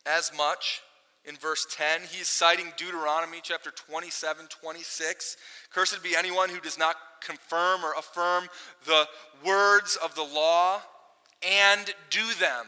as 0.06 0.32
much 0.38 0.82
in 1.26 1.36
verse 1.36 1.68
10. 1.76 2.04
He's 2.10 2.30
citing 2.30 2.68
Deuteronomy 2.78 3.40
chapter 3.44 3.72
27, 3.72 4.46
26. 4.48 5.36
Cursed 5.74 6.02
be 6.02 6.16
anyone 6.16 6.48
who 6.48 6.62
does 6.62 6.80
not 6.80 6.96
confirm 7.22 7.84
or 7.84 7.92
affirm 8.00 8.48
the 8.86 9.06
words 9.46 9.98
of 10.02 10.16
the 10.16 10.24
law 10.24 10.80
and 11.46 11.94
do 12.10 12.24
them. 12.40 12.66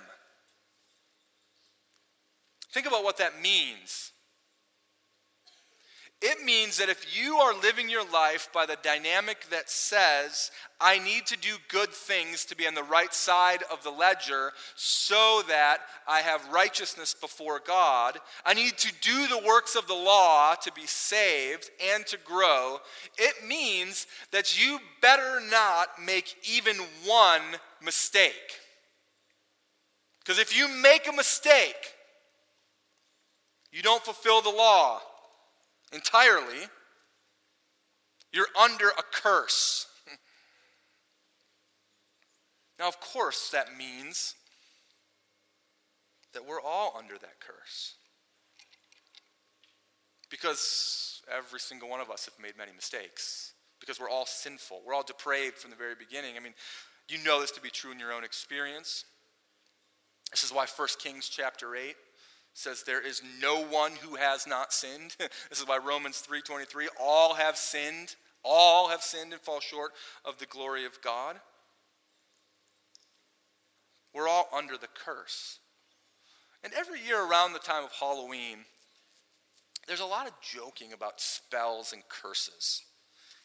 Think 2.74 2.86
about 2.86 3.06
what 3.06 3.16
that 3.20 3.42
means. 3.42 4.12
It 6.26 6.42
means 6.42 6.78
that 6.78 6.88
if 6.88 7.20
you 7.20 7.36
are 7.40 7.54
living 7.54 7.90
your 7.90 8.10
life 8.10 8.48
by 8.54 8.66
the 8.66 8.78
dynamic 8.82 9.46
that 9.50 9.70
says, 9.70 10.52
I 10.80 10.98
need 11.00 11.26
to 11.26 11.38
do 11.38 11.58
good 11.68 11.90
things 11.90 12.46
to 12.46 12.56
be 12.56 12.66
on 12.66 12.76
the 12.76 12.82
right 12.82 13.14
side 13.14 13.62
of 13.70 13.84
the 13.84 13.90
ledger 13.90 14.54
so 14.78 15.44
that 15.50 15.80
I 16.08 16.22
have 16.22 16.48
righteousness 16.48 17.14
before 17.14 17.60
God, 17.68 18.20
I 18.46 18.54
need 18.54 18.78
to 18.78 18.94
do 19.02 19.28
the 19.28 19.46
works 19.46 19.76
of 19.76 19.86
the 19.86 19.96
law 19.96 20.56
to 20.62 20.72
be 20.72 20.86
saved 20.86 21.70
and 21.94 22.06
to 22.06 22.18
grow, 22.24 22.78
it 23.18 23.46
means 23.46 24.08
that 24.32 24.58
you 24.58 24.80
better 25.02 25.42
not 25.52 26.02
make 26.02 26.38
even 26.50 26.78
one 27.06 27.42
mistake. 27.84 28.62
Because 30.20 30.40
if 30.40 30.58
you 30.58 30.70
make 30.70 31.06
a 31.06 31.12
mistake, 31.12 31.96
you 33.74 33.82
don't 33.82 34.06
fulfill 34.06 34.42
the 34.42 34.50
law 34.50 35.02
entirely, 35.94 36.68
you're 38.32 38.48
under 38.60 38.90
a 38.90 39.04
curse. 39.12 39.88
now, 42.80 42.88
of 42.88 43.00
course, 43.00 43.50
that 43.52 43.78
means 43.78 44.36
that 46.34 46.46
we're 46.46 46.62
all 46.62 46.96
under 46.98 47.14
that 47.14 47.40
curse. 47.40 47.96
Because 50.30 51.22
every 51.32 51.60
single 51.60 51.90
one 51.90 52.00
of 52.00 52.10
us 52.10 52.26
have 52.26 52.34
made 52.42 52.58
many 52.58 52.72
mistakes. 52.74 53.54
Because 53.80 54.00
we're 54.00 54.10
all 54.10 54.26
sinful. 54.26 54.82
We're 54.86 54.96
all 54.96 55.04
depraved 55.04 55.58
from 55.58 55.70
the 55.70 55.78
very 55.78 55.94
beginning. 55.94 56.36
I 56.36 56.40
mean, 56.40 56.54
you 57.08 57.24
know 57.24 57.40
this 57.40 57.52
to 57.52 57.62
be 57.62 57.70
true 57.70 57.92
in 57.92 58.00
your 58.00 58.12
own 58.12 58.24
experience. 58.24 59.06
This 60.32 60.44
is 60.44 60.52
why 60.52 60.66
1 60.66 60.88
Kings 61.00 61.30
chapter 61.30 61.76
8 61.76 61.96
says 62.54 62.84
there 62.84 63.06
is 63.06 63.22
no 63.42 63.64
one 63.64 63.94
who 64.02 64.16
has 64.16 64.46
not 64.46 64.72
sinned. 64.72 65.16
this 65.50 65.60
is 65.60 65.68
why 65.68 65.78
Romans 65.78 66.24
3:23 66.28 66.88
all 67.00 67.34
have 67.34 67.58
sinned, 67.58 68.16
all 68.44 68.90
have 68.90 69.02
sinned 69.02 69.34
and 69.34 69.42
fall 69.42 69.60
short 69.60 69.92
of 70.24 70.38
the 70.38 70.46
glory 70.46 70.86
of 70.86 71.02
God. 71.02 71.40
We're 74.14 74.28
all 74.28 74.48
under 74.56 74.78
the 74.78 74.88
curse. 74.88 75.60
And 76.64 76.72
every 76.74 77.02
year 77.02 77.22
around 77.22 77.54
the 77.54 77.60
time 77.60 77.84
of 77.84 77.92
Halloween, 77.92 78.60
there's 79.88 80.00
a 80.00 80.06
lot 80.06 80.28
of 80.28 80.34
joking 80.40 80.94
about 80.94 81.20
spells 81.20 81.92
and 81.92 82.04
curses. 82.08 82.84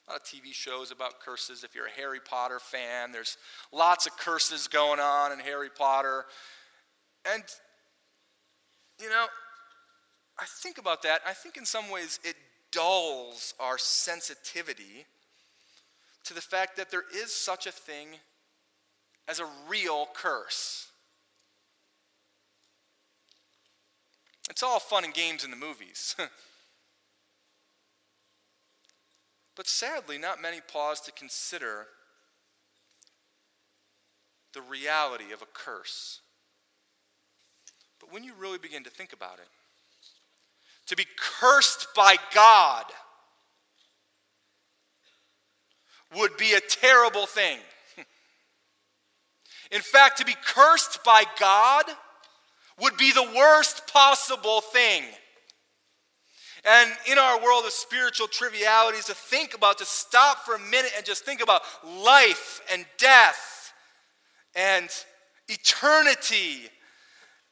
A 0.06 0.12
lot 0.12 0.20
of 0.20 0.26
TV 0.26 0.52
shows 0.52 0.90
about 0.90 1.20
curses. 1.20 1.64
If 1.64 1.74
you're 1.74 1.86
a 1.86 1.90
Harry 1.90 2.20
Potter 2.20 2.58
fan, 2.60 3.10
there's 3.10 3.36
lots 3.72 4.06
of 4.06 4.16
curses 4.16 4.68
going 4.68 5.00
on 5.00 5.32
in 5.32 5.38
Harry 5.40 5.68
Potter. 5.68 6.26
And 7.30 7.42
you 9.00 9.08
know, 9.08 9.26
I 10.38 10.44
think 10.46 10.78
about 10.78 11.02
that. 11.02 11.20
I 11.26 11.32
think 11.32 11.56
in 11.56 11.64
some 11.64 11.90
ways 11.90 12.18
it 12.24 12.36
dulls 12.70 13.54
our 13.58 13.78
sensitivity 13.78 15.06
to 16.24 16.34
the 16.34 16.40
fact 16.40 16.76
that 16.76 16.90
there 16.90 17.04
is 17.14 17.34
such 17.34 17.66
a 17.66 17.72
thing 17.72 18.08
as 19.26 19.40
a 19.40 19.46
real 19.68 20.08
curse. 20.14 20.88
It's 24.50 24.62
all 24.62 24.78
fun 24.78 25.04
and 25.04 25.14
games 25.14 25.44
in 25.44 25.50
the 25.50 25.56
movies. 25.56 26.14
But 29.58 29.66
sadly, 29.66 30.18
not 30.18 30.40
many 30.40 30.60
pause 30.60 31.00
to 31.00 31.10
consider 31.10 31.88
the 34.54 34.62
reality 34.62 35.32
of 35.32 35.42
a 35.42 35.46
curse. 35.52 36.20
But 38.00 38.12
when 38.12 38.24
you 38.24 38.32
really 38.38 38.58
begin 38.58 38.84
to 38.84 38.90
think 38.90 39.12
about 39.12 39.38
it, 39.38 39.48
to 40.86 40.96
be 40.96 41.06
cursed 41.16 41.88
by 41.94 42.16
God 42.34 42.84
would 46.16 46.36
be 46.36 46.54
a 46.54 46.60
terrible 46.60 47.26
thing. 47.26 47.58
In 49.70 49.80
fact, 49.80 50.18
to 50.18 50.24
be 50.24 50.34
cursed 50.44 51.04
by 51.04 51.24
God 51.38 51.84
would 52.80 52.96
be 52.96 53.12
the 53.12 53.28
worst 53.36 53.86
possible 53.92 54.60
thing. 54.60 55.02
And 56.64 56.90
in 57.10 57.18
our 57.18 57.42
world 57.42 57.64
of 57.64 57.72
spiritual 57.72 58.26
trivialities, 58.26 59.06
to 59.06 59.14
think 59.14 59.54
about, 59.54 59.78
to 59.78 59.84
stop 59.84 60.44
for 60.44 60.54
a 60.54 60.58
minute 60.58 60.92
and 60.96 61.04
just 61.04 61.24
think 61.24 61.42
about 61.42 61.62
life 61.86 62.60
and 62.72 62.84
death 62.98 63.72
and 64.54 64.88
eternity 65.48 66.68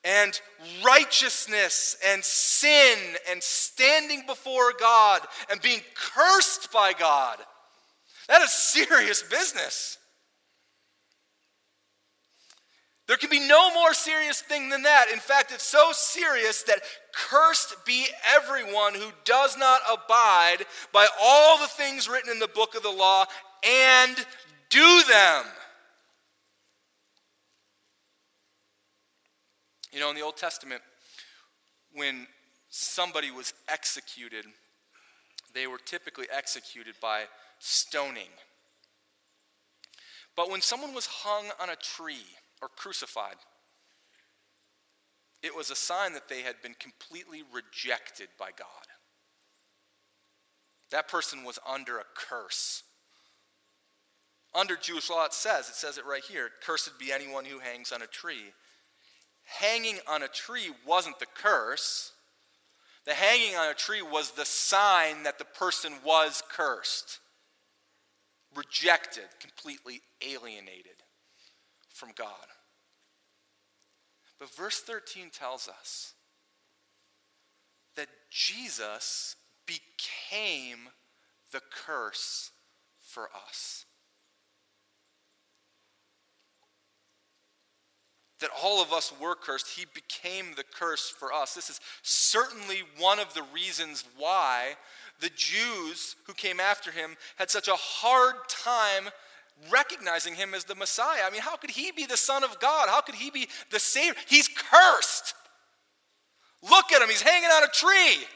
and 0.06 0.40
righteousness 0.84 1.96
and 2.06 2.24
sin 2.24 2.96
and 3.28 3.42
standing 3.42 4.24
before 4.26 4.72
God 4.78 5.20
and 5.50 5.60
being 5.60 5.80
cursed 5.94 6.72
by 6.72 6.92
God. 6.92 7.38
That 8.28 8.40
is 8.42 8.50
serious 8.50 9.22
business. 9.22 9.98
There 13.08 13.16
can 13.16 13.30
be 13.30 13.46
no 13.46 13.72
more 13.72 13.94
serious 13.94 14.40
thing 14.40 14.68
than 14.68 14.82
that. 14.82 15.06
In 15.12 15.18
fact, 15.18 15.52
it's 15.52 15.62
so 15.62 15.90
serious 15.92 16.62
that 16.64 16.80
cursed 17.12 17.76
be 17.84 18.06
everyone 18.34 18.94
who 18.94 19.10
does 19.24 19.56
not 19.56 19.80
abide 19.90 20.66
by 20.92 21.06
all 21.20 21.58
the 21.58 21.68
things 21.68 22.08
written 22.08 22.32
in 22.32 22.40
the 22.40 22.48
book 22.48 22.74
of 22.74 22.82
the 22.82 22.90
law 22.90 23.24
and 23.64 24.16
do 24.70 25.02
them. 25.08 25.44
You 29.92 30.00
know, 30.00 30.10
in 30.10 30.16
the 30.16 30.22
Old 30.22 30.36
Testament, 30.36 30.82
when 31.92 32.26
somebody 32.68 33.30
was 33.30 33.54
executed, 33.68 34.44
they 35.54 35.66
were 35.66 35.78
typically 35.78 36.26
executed 36.30 36.94
by 37.00 37.24
stoning. 37.58 38.28
But 40.36 40.50
when 40.50 40.60
someone 40.60 40.94
was 40.94 41.06
hung 41.06 41.46
on 41.60 41.70
a 41.70 41.76
tree 41.76 42.26
or 42.60 42.68
crucified, 42.68 43.36
it 45.42 45.54
was 45.56 45.70
a 45.70 45.76
sign 45.76 46.12
that 46.12 46.28
they 46.28 46.42
had 46.42 46.56
been 46.62 46.74
completely 46.78 47.42
rejected 47.52 48.28
by 48.38 48.50
God. 48.56 48.68
That 50.90 51.08
person 51.08 51.44
was 51.44 51.58
under 51.66 51.98
a 51.98 52.04
curse. 52.14 52.82
Under 54.54 54.76
Jewish 54.76 55.10
law, 55.10 55.24
it 55.24 55.34
says, 55.34 55.68
it 55.68 55.74
says 55.74 55.98
it 55.98 56.06
right 56.06 56.24
here 56.24 56.50
cursed 56.62 56.98
be 56.98 57.12
anyone 57.12 57.44
who 57.44 57.58
hangs 57.58 57.92
on 57.92 58.02
a 58.02 58.06
tree. 58.06 58.52
Hanging 59.46 59.98
on 60.06 60.22
a 60.22 60.28
tree 60.28 60.70
wasn't 60.86 61.18
the 61.18 61.26
curse. 61.26 62.12
The 63.06 63.14
hanging 63.14 63.56
on 63.56 63.70
a 63.70 63.74
tree 63.74 64.02
was 64.02 64.32
the 64.32 64.44
sign 64.44 65.22
that 65.22 65.38
the 65.38 65.44
person 65.44 65.92
was 66.04 66.42
cursed 66.50 67.20
rejected, 68.56 69.24
completely 69.40 70.00
alienated 70.26 71.02
from 71.92 72.10
God. 72.16 72.28
But 74.38 74.54
verse 74.54 74.80
13 74.80 75.30
tells 75.30 75.68
us 75.68 76.14
that 77.96 78.08
Jesus 78.30 79.36
became 79.66 80.88
the 81.52 81.60
curse 81.70 82.50
for 83.00 83.28
us. 83.48 83.84
That 88.40 88.50
all 88.62 88.82
of 88.82 88.92
us 88.92 89.12
were 89.20 89.34
cursed. 89.34 89.68
He 89.68 89.86
became 89.94 90.54
the 90.54 90.64
curse 90.64 91.08
for 91.08 91.32
us. 91.32 91.54
This 91.54 91.70
is 91.70 91.80
certainly 92.02 92.82
one 92.98 93.18
of 93.18 93.32
the 93.32 93.44
reasons 93.54 94.04
why 94.18 94.76
the 95.20 95.30
Jews 95.34 96.16
who 96.26 96.34
came 96.34 96.60
after 96.60 96.90
him 96.90 97.16
had 97.36 97.50
such 97.50 97.68
a 97.68 97.74
hard 97.74 98.34
time 98.48 99.10
recognizing 99.70 100.34
him 100.34 100.54
as 100.54 100.64
the 100.64 100.74
Messiah. 100.74 101.22
I 101.24 101.30
mean, 101.30 101.40
how 101.40 101.56
could 101.56 101.70
he 101.70 101.90
be 101.92 102.04
the 102.04 102.16
Son 102.16 102.44
of 102.44 102.60
God? 102.60 102.88
How 102.88 103.00
could 103.00 103.14
he 103.14 103.30
be 103.30 103.48
the 103.70 103.80
Savior? 103.80 104.14
He's 104.28 104.48
cursed. 104.48 105.34
Look 106.62 106.92
at 106.92 107.02
him, 107.02 107.08
he's 107.08 107.22
hanging 107.22 107.50
on 107.50 107.64
a 107.64 107.68
tree. 107.68 108.26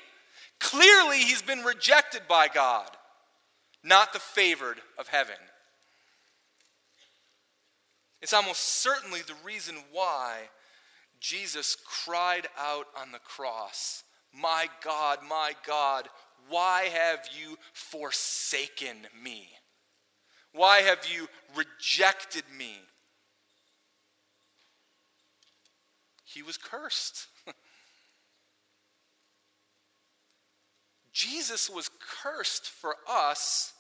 Clearly, 0.60 1.18
he's 1.18 1.42
been 1.42 1.62
rejected 1.64 2.22
by 2.28 2.48
God, 2.48 2.88
not 3.82 4.12
the 4.12 4.18
favored 4.18 4.78
of 4.98 5.08
heaven. 5.08 5.36
It's 8.22 8.32
almost 8.32 8.60
certainly 8.60 9.20
the 9.22 9.34
reason 9.44 9.76
why 9.92 10.50
Jesus 11.20 11.76
cried 11.84 12.48
out 12.58 12.86
on 12.96 13.12
the 13.12 13.18
cross, 13.18 14.04
My 14.32 14.68
God, 14.82 15.18
my 15.28 15.52
God, 15.66 16.08
why 16.48 16.82
have 16.92 17.28
you 17.38 17.56
forsaken 17.72 18.96
me? 19.22 19.48
Why 20.52 20.78
have 20.80 21.06
you 21.12 21.28
rejected 21.56 22.44
me? 22.56 22.76
He 26.24 26.42
was 26.42 26.56
cursed. 26.56 27.26
Jesus 31.12 31.68
was 31.68 31.90
cursed 32.22 32.68
for 32.68 32.94
us 33.08 33.74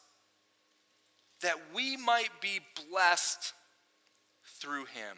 that 1.42 1.56
we 1.74 1.96
might 1.96 2.40
be 2.40 2.60
blessed 2.90 3.54
through 4.60 4.84
him. 4.84 5.16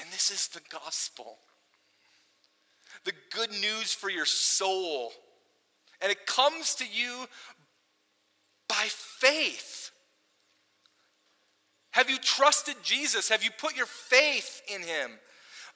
And 0.00 0.10
this 0.12 0.30
is 0.30 0.48
the 0.48 0.60
gospel 0.70 1.38
the 3.04 3.12
good 3.32 3.50
news 3.50 3.94
for 3.94 4.10
your 4.10 4.26
soul 4.26 5.12
and 6.02 6.10
it 6.10 6.26
comes 6.26 6.74
to 6.76 6.84
you 6.84 7.26
by 8.68 8.86
faith. 8.88 9.90
Have 11.92 12.08
you 12.08 12.18
trusted 12.18 12.76
Jesus? 12.82 13.28
Have 13.28 13.42
you 13.42 13.50
put 13.58 13.76
your 13.76 13.86
faith 13.86 14.62
in 14.72 14.80
him? 14.80 15.10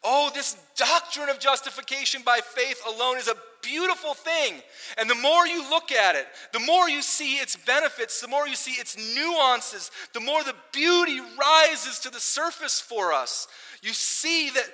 Oh, 0.03 0.31
this 0.35 0.57
doctrine 0.77 1.29
of 1.29 1.41
justification 1.41 2.23
by 2.25 2.41
faith 2.43 2.81
alone 2.87 3.19
is 3.19 3.29
a 3.29 3.35
beautiful 3.65 4.15
thing. 4.15 4.55
And 4.99 5.09
the 5.09 5.15
more 5.15 5.47
you 5.47 5.69
look 5.71 5.93
at 5.93 6.15
it, 6.15 6.27
the 6.53 6.61
more 6.61 6.89
you 6.89 7.03
see 7.03 7.37
its 7.37 7.57
benefits, 7.57 8.21
the 8.21 8.29
more 8.29 8.47
you 8.47 8.55
see 8.55 8.81
its 8.81 8.97
nuances, 9.17 9.91
the 10.13 10.21
more 10.21 10.43
the 10.45 10.55
beauty 10.73 11.21
rises 11.39 11.99
to 12.01 12.11
the 12.11 12.21
surface 12.21 12.81
for 12.81 13.13
us. 13.13 13.49
You 13.83 13.93
see 13.93 14.51
that 14.51 14.67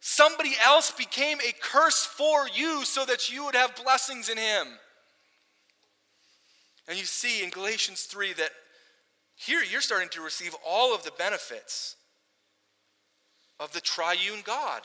somebody 0.00 0.52
else 0.64 0.90
became 0.90 1.38
a 1.40 1.54
curse 1.60 2.04
for 2.04 2.46
you 2.54 2.84
so 2.84 3.04
that 3.04 3.32
you 3.32 3.44
would 3.44 3.54
have 3.54 3.82
blessings 3.82 4.28
in 4.28 4.38
him. 4.38 4.66
And 6.88 6.98
you 6.98 7.04
see 7.04 7.44
in 7.44 7.50
Galatians 7.50 8.02
3 8.02 8.32
that 8.34 8.50
here 9.36 9.62
you're 9.62 9.80
starting 9.80 10.08
to 10.10 10.22
receive 10.22 10.54
all 10.66 10.94
of 10.94 11.04
the 11.04 11.12
benefits 11.12 11.96
of 13.60 13.72
the 13.72 13.80
triune 13.80 14.40
God. 14.44 14.82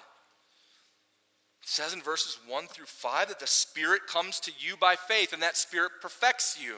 It 1.66 1.70
says 1.70 1.94
in 1.94 2.02
verses 2.02 2.38
1 2.48 2.68
through 2.68 2.86
5 2.86 3.30
that 3.30 3.40
the 3.40 3.48
Spirit 3.48 4.06
comes 4.08 4.40
to 4.42 4.52
you 4.60 4.78
by 4.78 4.96
faith, 4.96 5.34
and 5.34 5.42
that 5.42 5.58
Spirit 5.58 5.94
perfects 6.00 6.58
you. 6.64 6.76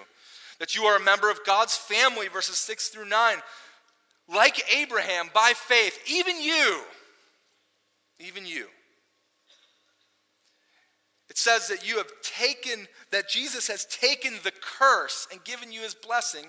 That 0.60 0.76
you 0.76 0.86
are 0.86 0.98
a 0.98 1.04
member 1.04 1.30
of 1.30 1.46
God's 1.46 1.76
family, 1.76 2.30
verses 2.30 2.58
6 2.58 2.88
through 2.88 3.10
9. 3.10 3.38
Like 4.34 4.64
Abraham, 4.74 5.30
by 5.34 5.54
faith, 5.56 6.00
even 6.08 6.42
you, 6.42 6.82
even 8.20 8.46
you 8.46 8.68
it 11.30 11.38
says 11.38 11.68
that 11.68 11.88
you 11.88 11.98
have 11.98 12.12
taken, 12.24 12.88
that 13.12 13.30
Jesus 13.30 13.68
has 13.68 13.86
taken 13.86 14.34
the 14.44 14.52
curse 14.80 15.28
and 15.32 15.44
given 15.44 15.72
you 15.72 15.82
his 15.82 15.94
blessing 15.94 16.46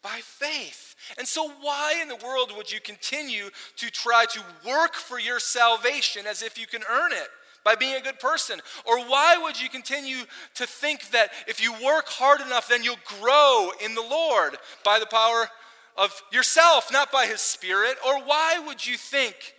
by 0.00 0.20
faith. 0.22 0.94
And 1.18 1.26
so, 1.26 1.50
why 1.60 1.98
in 2.00 2.06
the 2.06 2.24
world 2.24 2.52
would 2.56 2.70
you 2.70 2.80
continue 2.80 3.50
to 3.78 3.90
try 3.90 4.26
to 4.26 4.42
work 4.64 4.94
for 4.94 5.18
your 5.18 5.40
salvation 5.40 6.26
as 6.26 6.42
if 6.42 6.56
you 6.56 6.68
can 6.68 6.82
earn 6.88 7.10
it? 7.12 7.28
By 7.68 7.74
being 7.74 7.96
a 7.96 8.00
good 8.00 8.18
person? 8.18 8.60
Or 8.86 8.98
why 9.04 9.36
would 9.36 9.60
you 9.60 9.68
continue 9.68 10.20
to 10.54 10.66
think 10.66 11.10
that 11.10 11.28
if 11.46 11.62
you 11.62 11.74
work 11.84 12.08
hard 12.08 12.40
enough, 12.40 12.66
then 12.66 12.82
you'll 12.82 12.96
grow 13.20 13.72
in 13.84 13.94
the 13.94 14.00
Lord 14.00 14.56
by 14.86 14.98
the 14.98 15.04
power 15.04 15.50
of 15.94 16.22
yourself, 16.32 16.90
not 16.90 17.12
by 17.12 17.26
His 17.26 17.42
Spirit? 17.42 17.98
Or 18.06 18.24
why 18.24 18.58
would 18.66 18.86
you 18.86 18.96
think 18.96 19.54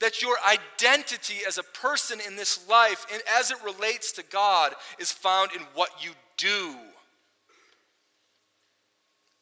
that 0.00 0.22
your 0.22 0.36
identity 0.50 1.40
as 1.46 1.58
a 1.58 1.62
person 1.62 2.18
in 2.26 2.34
this 2.34 2.66
life, 2.66 3.04
and 3.12 3.22
as 3.38 3.50
it 3.50 3.58
relates 3.62 4.12
to 4.12 4.22
God, 4.22 4.72
is 4.98 5.12
found 5.12 5.50
in 5.54 5.60
what 5.74 5.90
you 6.02 6.12
do. 6.38 6.74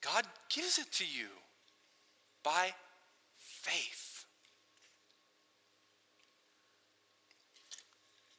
God 0.05 0.25
gives 0.53 0.81
it 0.81 0.91
to 0.95 1.05
you 1.05 1.29
by 2.43 2.73
faith. 3.39 4.08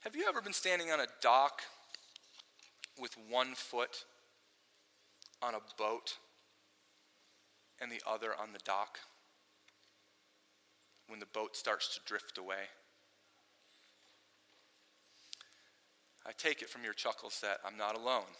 Have 0.04 0.16
you 0.16 0.26
ever 0.30 0.42
been 0.42 0.54
standing 0.54 0.92
on 0.92 1.02
a 1.02 1.08
dock 1.22 1.62
with 2.98 3.18
one 3.30 3.54
foot 3.54 4.06
on 5.42 5.56
a 5.56 5.60
boat 5.78 6.18
and 7.82 7.92
the 7.92 8.02
other 8.10 8.30
on 8.42 8.54
the 8.54 8.60
dock 8.64 8.98
when 11.10 11.20
the 11.20 11.26
boat 11.26 11.58
starts 11.58 11.94
to 11.96 12.00
drift 12.06 12.38
away? 12.38 12.70
I 16.26 16.32
take 16.38 16.62
it 16.62 16.70
from 16.70 16.86
your 16.86 16.94
chuckles 16.94 17.42
that 17.42 17.58
I'm 17.66 17.76
not 17.76 17.98
alone 17.98 18.32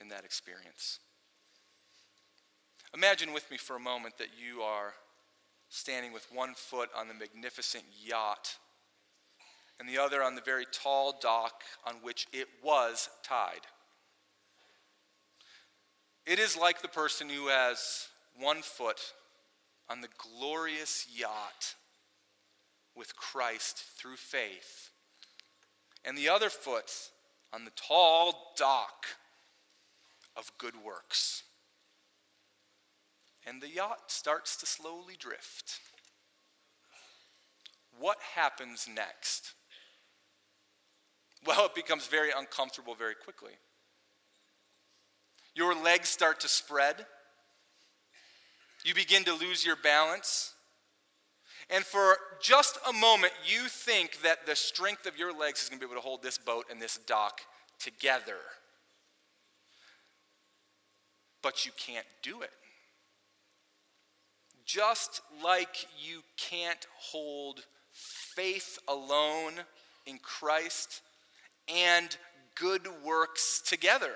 in 0.00 0.08
that 0.08 0.24
experience. 0.24 0.98
Imagine 2.92 3.32
with 3.32 3.48
me 3.52 3.56
for 3.56 3.76
a 3.76 3.80
moment 3.80 4.18
that 4.18 4.30
you 4.36 4.62
are 4.62 4.94
standing 5.68 6.12
with 6.12 6.26
one 6.32 6.54
foot 6.54 6.88
on 6.96 7.06
the 7.06 7.14
magnificent 7.14 7.84
yacht 8.04 8.56
and 9.78 9.88
the 9.88 9.98
other 9.98 10.22
on 10.22 10.34
the 10.34 10.40
very 10.40 10.66
tall 10.72 11.18
dock 11.20 11.62
on 11.86 11.96
which 12.02 12.26
it 12.32 12.48
was 12.62 13.08
tied. 13.22 13.66
It 16.24 16.38
is 16.38 16.56
like 16.56 16.82
the 16.82 16.88
person 16.88 17.28
who 17.28 17.48
has 17.48 18.08
one 18.38 18.62
foot 18.62 19.00
on 19.88 20.00
the 20.00 20.08
glorious 20.18 21.06
yacht 21.14 21.74
with 22.96 23.14
Christ 23.14 23.84
through 23.96 24.16
faith, 24.16 24.90
and 26.04 26.16
the 26.16 26.28
other 26.28 26.50
foot 26.50 26.90
on 27.52 27.64
the 27.64 27.70
tall 27.76 28.52
dock 28.56 29.06
of 30.36 30.50
good 30.58 30.74
works. 30.84 31.42
And 33.46 33.62
the 33.62 33.70
yacht 33.70 34.10
starts 34.10 34.56
to 34.56 34.66
slowly 34.66 35.14
drift. 35.16 35.78
What 37.98 38.18
happens 38.34 38.88
next? 38.92 39.54
Well, 41.44 41.66
it 41.66 41.74
becomes 41.74 42.06
very 42.06 42.30
uncomfortable 42.36 42.94
very 42.94 43.14
quickly. 43.14 43.52
Your 45.54 45.74
legs 45.74 46.08
start 46.08 46.40
to 46.40 46.48
spread. 46.48 47.06
You 48.84 48.94
begin 48.94 49.24
to 49.24 49.34
lose 49.34 49.64
your 49.64 49.76
balance. 49.76 50.54
And 51.70 51.84
for 51.84 52.16
just 52.40 52.78
a 52.88 52.92
moment, 52.92 53.32
you 53.44 53.68
think 53.68 54.22
that 54.22 54.46
the 54.46 54.54
strength 54.54 55.06
of 55.06 55.18
your 55.18 55.36
legs 55.36 55.62
is 55.62 55.68
going 55.68 55.80
to 55.80 55.86
be 55.86 55.90
able 55.90 56.00
to 56.00 56.06
hold 56.06 56.22
this 56.22 56.38
boat 56.38 56.66
and 56.70 56.80
this 56.80 56.98
dock 57.06 57.40
together. 57.80 58.36
But 61.42 61.64
you 61.64 61.72
can't 61.76 62.06
do 62.22 62.42
it. 62.42 62.50
Just 64.64 65.22
like 65.44 65.86
you 65.98 66.22
can't 66.36 66.86
hold 66.98 67.64
faith 67.92 68.78
alone 68.88 69.54
in 70.06 70.18
Christ 70.18 71.02
and 71.72 72.16
good 72.54 72.88
works 73.04 73.62
together 73.66 74.12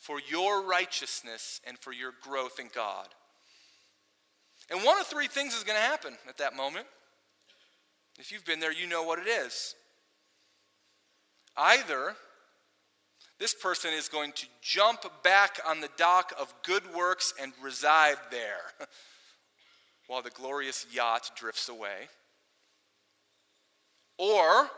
for 0.00 0.20
your 0.30 0.62
righteousness 0.62 1.60
and 1.66 1.78
for 1.78 1.92
your 1.92 2.12
growth 2.22 2.58
in 2.60 2.68
God. 2.74 3.08
And 4.70 4.84
one 4.84 5.00
of 5.00 5.06
three 5.06 5.26
things 5.26 5.54
is 5.54 5.64
going 5.64 5.76
to 5.78 5.82
happen 5.82 6.14
at 6.28 6.38
that 6.38 6.56
moment. 6.56 6.86
If 8.18 8.32
you've 8.32 8.44
been 8.44 8.60
there, 8.60 8.72
you 8.72 8.86
know 8.86 9.02
what 9.02 9.18
it 9.18 9.26
is. 9.26 9.74
Either 11.56 12.14
this 13.38 13.54
person 13.54 13.92
is 13.92 14.08
going 14.08 14.32
to 14.32 14.46
jump 14.60 15.04
back 15.22 15.60
on 15.66 15.80
the 15.80 15.88
dock 15.96 16.32
of 16.38 16.52
good 16.64 16.82
works 16.94 17.32
and 17.40 17.52
reside 17.62 18.16
there 18.30 18.72
while 20.06 20.22
the 20.22 20.30
glorious 20.30 20.86
yacht 20.92 21.30
drifts 21.36 21.68
away. 21.68 22.08
Or 24.18 24.68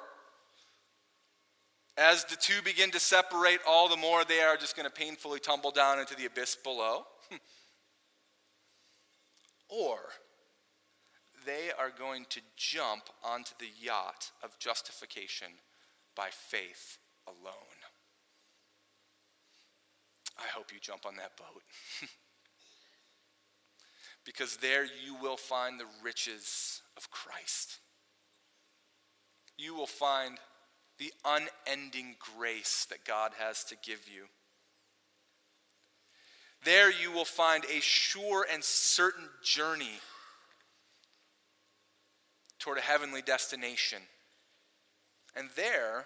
as 1.96 2.24
the 2.24 2.36
two 2.36 2.62
begin 2.64 2.90
to 2.92 3.00
separate 3.00 3.60
all 3.66 3.88
the 3.88 3.96
more, 3.96 4.24
they 4.24 4.40
are 4.40 4.56
just 4.56 4.76
going 4.76 4.88
to 4.88 4.94
painfully 4.94 5.40
tumble 5.40 5.70
down 5.70 5.98
into 5.98 6.14
the 6.14 6.26
abyss 6.26 6.56
below. 6.56 7.04
or 9.68 9.98
they 11.46 11.70
are 11.78 11.90
going 11.90 12.26
to 12.30 12.40
jump 12.56 13.04
onto 13.24 13.52
the 13.58 13.68
yacht 13.80 14.30
of 14.42 14.58
justification 14.58 15.48
by 16.16 16.28
faith 16.30 16.98
alone. 17.26 17.54
I 20.38 20.48
hope 20.54 20.72
you 20.72 20.78
jump 20.80 21.06
on 21.06 21.16
that 21.16 21.36
boat. 21.36 21.62
because 24.24 24.56
there 24.58 24.84
you 24.84 25.16
will 25.20 25.36
find 25.36 25.78
the 25.78 25.86
riches 26.02 26.82
of 26.96 27.10
Christ. 27.10 27.78
You 29.58 29.74
will 29.74 29.86
find 29.86 30.38
the 31.00 31.12
unending 31.24 32.14
grace 32.36 32.86
that 32.90 33.06
God 33.06 33.32
has 33.38 33.64
to 33.64 33.76
give 33.82 34.06
you. 34.06 34.24
There 36.62 36.92
you 36.92 37.10
will 37.10 37.24
find 37.24 37.64
a 37.64 37.80
sure 37.80 38.46
and 38.52 38.62
certain 38.62 39.24
journey 39.42 39.98
toward 42.58 42.76
a 42.76 42.82
heavenly 42.82 43.22
destination. 43.22 44.02
And 45.34 45.48
there 45.56 46.04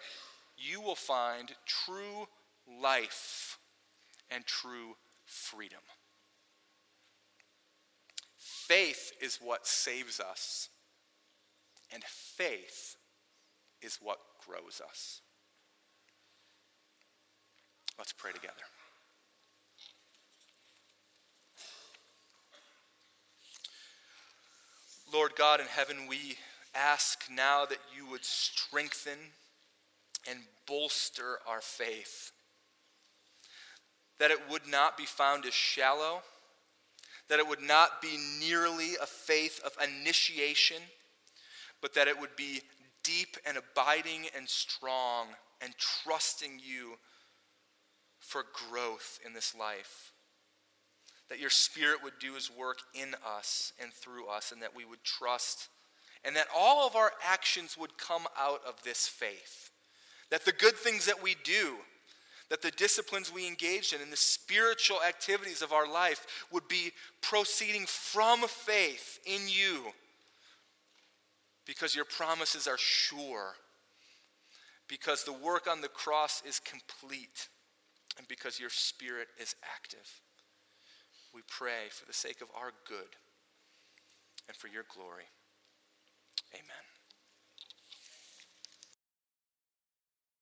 you 0.57 0.81
will 0.81 0.95
find 0.95 1.51
true 1.67 2.29
life 2.81 3.59
and 4.31 4.47
true 4.47 4.95
freedom. 5.25 5.81
Faith 8.39 9.11
is 9.21 9.41
what 9.43 9.67
saves 9.67 10.21
us, 10.21 10.69
and 11.93 12.05
faith 12.05 12.97
is 13.83 13.99
what 14.01 14.19
grows 14.47 14.81
us. 14.89 15.21
Let's 17.99 18.13
pray 18.13 18.33
together. 18.33 18.55
Lord 25.13 25.37
God 25.37 25.61
in 25.61 25.67
heaven, 25.67 26.09
we 26.09 26.37
ask 26.75 27.25
now 27.31 27.65
that 27.67 27.79
you 27.97 28.11
would 28.11 28.25
strengthen 28.25 29.19
and 30.29 30.41
bolster 30.67 31.39
our 31.49 31.61
faith. 31.61 32.33
That 34.19 34.33
it 34.33 34.39
would 34.51 34.67
not 34.67 34.97
be 34.97 35.07
found 35.07 35.45
as 35.45 35.55
shallow, 35.55 36.23
that 37.29 37.39
it 37.39 37.47
would 37.47 37.63
not 37.63 38.03
be 38.03 38.19
nearly 38.41 38.97
a 39.01 39.07
faith 39.07 39.61
of 39.65 39.73
initiation, 39.83 40.79
but 41.81 41.95
that 41.95 42.09
it 42.09 42.19
would 42.19 42.35
be 42.35 42.63
deep 43.05 43.37
and 43.47 43.57
abiding 43.57 44.27
and 44.37 44.49
strong 44.49 45.29
and 45.63 45.73
trusting 45.79 46.59
you 46.59 46.95
for 48.19 48.45
growth 48.69 49.21
in 49.25 49.33
this 49.33 49.55
life. 49.55 50.13
That 51.29 51.39
your 51.39 51.51
Spirit 51.51 52.03
would 52.03 52.19
do 52.19 52.35
His 52.35 52.51
work 52.51 52.79
in 52.95 53.15
us 53.25 53.73
and 53.81 53.93
through 53.93 54.27
us, 54.27 54.51
and 54.51 54.61
that 54.63 54.75
we 54.75 54.85
would 54.85 55.05
trust, 55.05 55.69
and 56.25 56.35
that 56.37 56.49
all 56.55 56.87
of 56.87 56.97
our 56.97 57.13
actions 57.23 57.79
would 57.79 57.97
come 57.97 58.27
out 58.39 58.61
of 58.67 58.83
this 58.83 59.07
faith. 59.07 59.71
That 60.31 60.45
the 60.45 60.53
good 60.53 60.75
things 60.75 61.07
that 61.07 61.23
we 61.23 61.37
do, 61.45 61.77
that 62.51 62.63
the 62.63 62.71
disciplines 62.73 63.33
we 63.33 63.47
engage 63.47 63.93
in, 63.93 64.01
and 64.01 64.13
the 64.13 64.17
spiritual 64.17 64.99
activities 65.07 65.63
of 65.63 65.73
our 65.73 65.91
life 65.91 66.47
would 66.51 66.69
be 66.69 66.93
proceeding 67.23 67.87
from 67.87 68.43
faith 68.43 69.19
in 69.27 69.43
you 69.47 69.93
because 71.67 71.95
your 71.95 72.05
promises 72.05 72.67
are 72.67 72.79
sure, 72.79 73.55
because 74.89 75.25
the 75.25 75.33
work 75.33 75.67
on 75.69 75.81
the 75.81 75.89
cross 75.89 76.43
is 76.47 76.61
complete, 76.61 77.49
and 78.19 78.29
because 78.29 78.61
your 78.61 78.71
spirit 78.71 79.29
is 79.41 79.55
active. 79.75 80.23
We 81.35 81.43
pray 81.49 81.89
for 81.91 82.07
the 82.07 82.13
sake 82.13 82.41
of 82.41 82.49
our 82.55 82.71
good 82.87 83.17
and 84.47 84.57
for 84.57 84.69
your 84.69 84.85
glory. 84.95 85.25